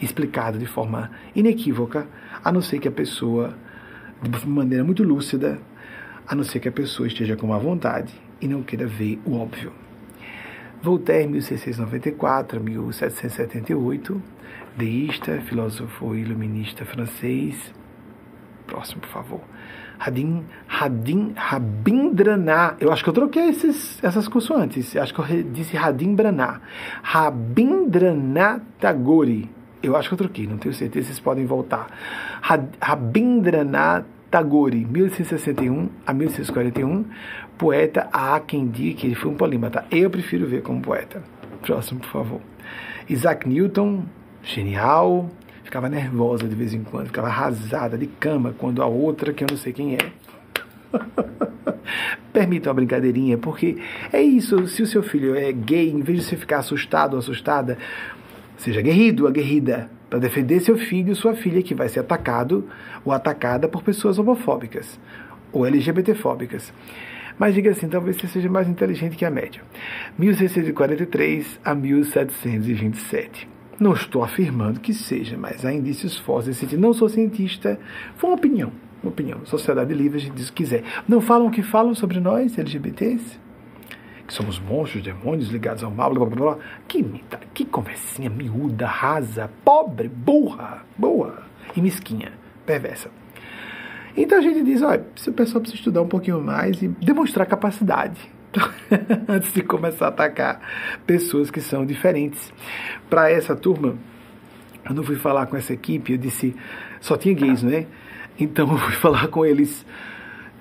[0.00, 2.08] Explicado de forma inequívoca,
[2.44, 3.56] a não ser que a pessoa,
[4.20, 5.60] de maneira muito lúcida,
[6.28, 9.38] a não ser que a pessoa esteja com uma vontade e não queira ver o
[9.38, 9.72] óbvio.
[10.82, 14.22] Voltaire, 1694 1778,
[14.76, 17.74] deísta, filósofo iluminista francês.
[18.66, 19.40] Próximo, por favor.
[19.98, 22.76] Radin, Radin, Rabindranath.
[22.80, 24.94] Eu acho que eu troquei esses, essas consoantes.
[24.96, 26.60] Acho que eu disse Radindranath.
[27.02, 29.50] Rabindranath Tagore.
[29.82, 31.86] Eu acho que eu troquei, não tenho certeza, vocês podem voltar.
[32.80, 37.04] Rabindranath Tagore, 1861 a 1841,
[37.56, 39.86] poeta, há quem diga que ele foi um polímata.
[39.90, 41.22] Eu prefiro ver como poeta.
[41.62, 42.40] Próximo, por favor.
[43.08, 44.04] Isaac Newton,
[44.42, 45.30] genial,
[45.64, 49.48] ficava nervosa de vez em quando, ficava arrasada de cama quando a outra, que eu
[49.50, 49.98] não sei quem é.
[52.30, 53.78] Permita uma brincadeirinha, porque
[54.12, 57.18] é isso, se o seu filho é gay, em vez de você ficar assustado ou
[57.18, 57.78] assustada,
[58.58, 62.68] seja guerrido ou aguerrida para defender seu filho ou sua filha que vai ser atacado
[63.04, 64.98] ou atacada por pessoas homofóbicas
[65.52, 66.72] ou LGBTfóbicas.
[67.38, 69.62] Mas diga assim, talvez você seja mais inteligente que a média.
[70.18, 73.48] 1643 a 1727.
[73.78, 76.80] Não estou afirmando que seja, mas há indícios fortes nesse sentido.
[76.80, 77.78] Não sou cientista,
[78.16, 78.72] foi uma opinião.
[79.00, 79.46] Uma opinião.
[79.46, 80.82] Sociedade livre, a gente diz o que quiser.
[81.06, 83.38] Não falam o que falam sobre nós, LGBTs?
[84.28, 86.58] Que somos monstros, demônios ligados ao mal, blá blá blá.
[86.86, 87.02] Que,
[87.54, 91.42] que conversinha miúda, rasa, pobre, burra, boa
[91.74, 92.32] e mesquinha,
[92.66, 93.10] perversa.
[94.14, 97.46] Então a gente diz, olha, se o pessoal precisa estudar um pouquinho mais e demonstrar
[97.46, 98.20] capacidade
[99.26, 100.60] antes de começar a atacar
[101.06, 102.52] pessoas que são diferentes.
[103.08, 103.96] Para essa turma,
[104.86, 106.54] eu não fui falar com essa equipe, eu disse,
[107.00, 107.86] só tinha gays, né?
[108.38, 109.86] Então eu fui falar com eles,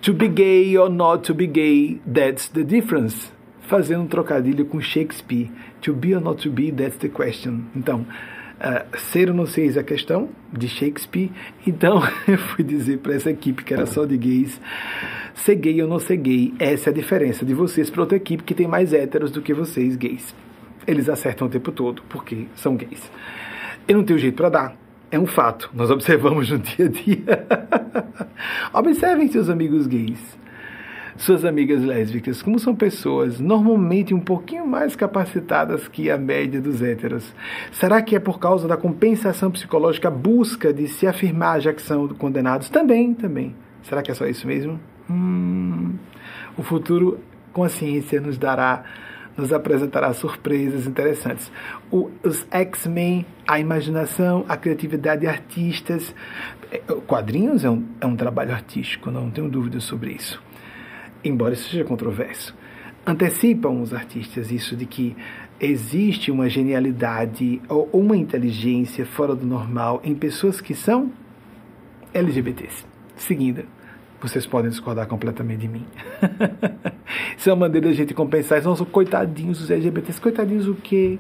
[0.01, 3.35] to be gay or not to be gay, that's the difference.
[3.67, 7.65] Fazendo um trocadilho com Shakespeare, to be or not to be, that's the question.
[7.75, 8.05] Então,
[8.57, 11.31] uh, ser ou não ser é a questão de Shakespeare.
[11.65, 14.59] Então eu fui dizer para essa equipe que era só de gays,
[15.35, 18.43] ser gay ou não ser gay, essa é a diferença de vocês para outra equipe
[18.43, 20.35] que tem mais héteros do que vocês gays.
[20.85, 23.11] Eles acertam o tempo todo porque são gays.
[23.87, 24.77] Eu não tenho jeito para dar.
[25.09, 27.47] É um fato, nós observamos no dia a dia.
[28.73, 30.37] Observem seus amigos gays,
[31.17, 36.81] suas amigas lésbicas, como são pessoas normalmente um pouquinho mais capacitadas que a média dos
[36.81, 37.33] héteros.
[37.71, 42.07] Será que é por causa da compensação psicológica, busca de se afirmar já que são
[42.09, 42.69] condenados?
[42.69, 43.55] Também, também.
[43.83, 44.79] Será que é só isso mesmo?
[45.09, 45.95] Hum,
[46.57, 47.19] o futuro,
[47.51, 48.83] com a ciência, nos dará
[49.37, 51.51] nos apresentará surpresas interessantes.
[51.91, 56.13] O, os X-Men, a imaginação, a criatividade de artistas.
[56.71, 60.41] É, quadrinhos é um, é um trabalho artístico, não tenho dúvidas sobre isso.
[61.27, 62.55] Embora isso seja controverso.
[63.05, 65.15] Antecipam os artistas isso de que
[65.59, 71.11] existe uma genialidade ou uma inteligência fora do normal em pessoas que são
[72.13, 72.85] LGBTs.
[73.17, 73.65] Seguindo,
[74.21, 75.85] vocês podem discordar completamente de mim.
[77.37, 78.63] Isso é uma maneira de a gente compensar.
[78.63, 80.21] Nossa, coitadinhos os LGBTs.
[80.21, 81.19] Coitadinhos o quê?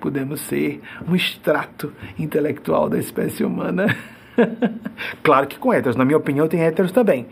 [0.00, 3.86] Podemos ser um extrato intelectual da espécie humana.
[5.22, 5.96] claro que com héteros.
[5.96, 7.26] Na minha opinião, tem héteros também.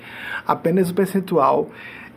[0.46, 1.70] Apenas o percentual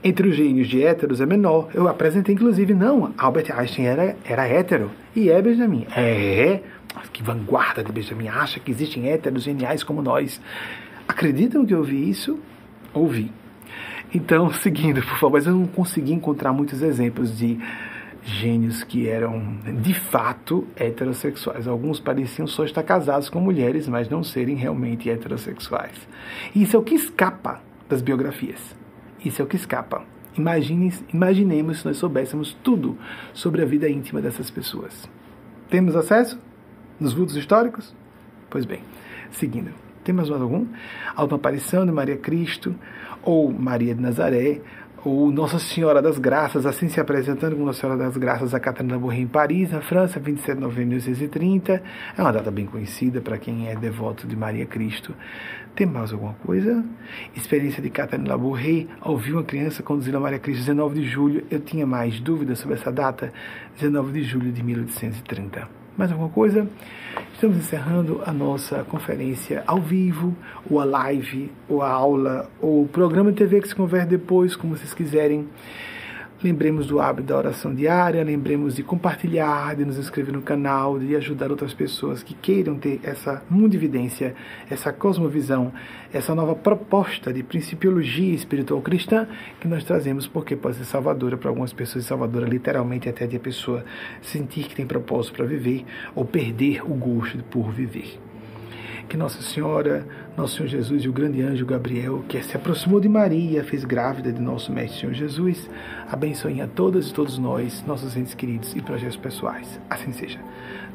[0.03, 1.69] entre os gênios de héteros é menor.
[1.73, 4.91] Eu apresentei, inclusive, não, Albert Einstein era, era hétero.
[5.15, 5.87] E é, Benjamin?
[5.95, 6.59] É.
[7.11, 8.27] Que vanguarda de Benjamin.
[8.27, 10.41] Acha que existem héteros geniais como nós.
[11.07, 12.39] Acreditam que eu vi isso?
[12.93, 13.31] Ouvi.
[14.13, 17.57] Então, seguindo, por favor, mas eu não consegui encontrar muitos exemplos de
[18.23, 21.67] gênios que eram de fato heterossexuais.
[21.67, 26.07] Alguns pareciam só estar casados com mulheres, mas não serem realmente heterossexuais.
[26.55, 28.75] Isso é o que escapa das biografias.
[29.23, 30.03] Isso é o que escapa.
[30.37, 32.97] Imagine, imaginemos se nós soubéssemos tudo
[33.33, 35.07] sobre a vida íntima dessas pessoas.
[35.69, 36.39] Temos acesso
[36.99, 37.93] nos vultos históricos?
[38.49, 38.81] Pois bem,
[39.31, 39.71] seguindo.
[40.03, 40.67] Temos mais algum?
[41.15, 42.75] Alta Aparição de Maria Cristo,
[43.21, 44.61] ou Maria de Nazaré,
[45.05, 48.97] ou Nossa Senhora das Graças, assim se apresentando como Nossa Senhora das Graças a Catarina
[48.97, 51.83] Bourret em Paris, na França, 27 de novembro de 1930.
[52.17, 55.13] É uma data bem conhecida para quem é devoto de Maria Cristo.
[55.75, 56.83] Tem mais alguma coisa?
[57.35, 61.43] Experiência de Catarina Bourret, ouvir uma criança conduzindo a Maria Cristo, 19 de julho.
[61.51, 63.33] Eu tinha mais dúvidas sobre essa data,
[63.75, 65.82] 19 de julho de 1830.
[65.95, 66.67] Mais alguma coisa?
[67.33, 70.35] Estamos encerrando a nossa conferência ao vivo,
[70.69, 74.55] ou a live, ou a aula, ou o programa de TV que se converte depois,
[74.55, 75.47] como vocês quiserem.
[76.43, 81.15] Lembremos do hábito da oração diária, lembremos de compartilhar, de nos inscrever no canal, de
[81.15, 84.35] ajudar outras pessoas que queiram ter essa mundividência,
[84.69, 85.71] essa cosmovisão,
[86.11, 89.25] essa nova proposta de principiologia espiritual cristã
[89.61, 93.39] que nós trazemos, porque pode ser salvadora para algumas pessoas, salvadora literalmente até de a
[93.39, 93.85] pessoa
[94.21, 98.19] sentir que tem propósito para viver ou perder o gosto por viver.
[99.07, 100.05] Que Nossa Senhora,
[100.35, 104.33] Nosso Senhor Jesus e o grande anjo Gabriel, que se aproximou de Maria, fez grávida
[104.33, 105.69] de nosso Mestre Senhor Jesus,
[106.09, 109.79] abençoem a todas e todos nós, nossos entes queridos e projetos pessoais.
[109.87, 110.39] Assim seja.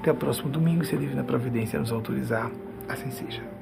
[0.01, 2.51] Até o próximo domingo, se a Divina Providência nos autorizar.
[2.89, 3.58] Assim seja.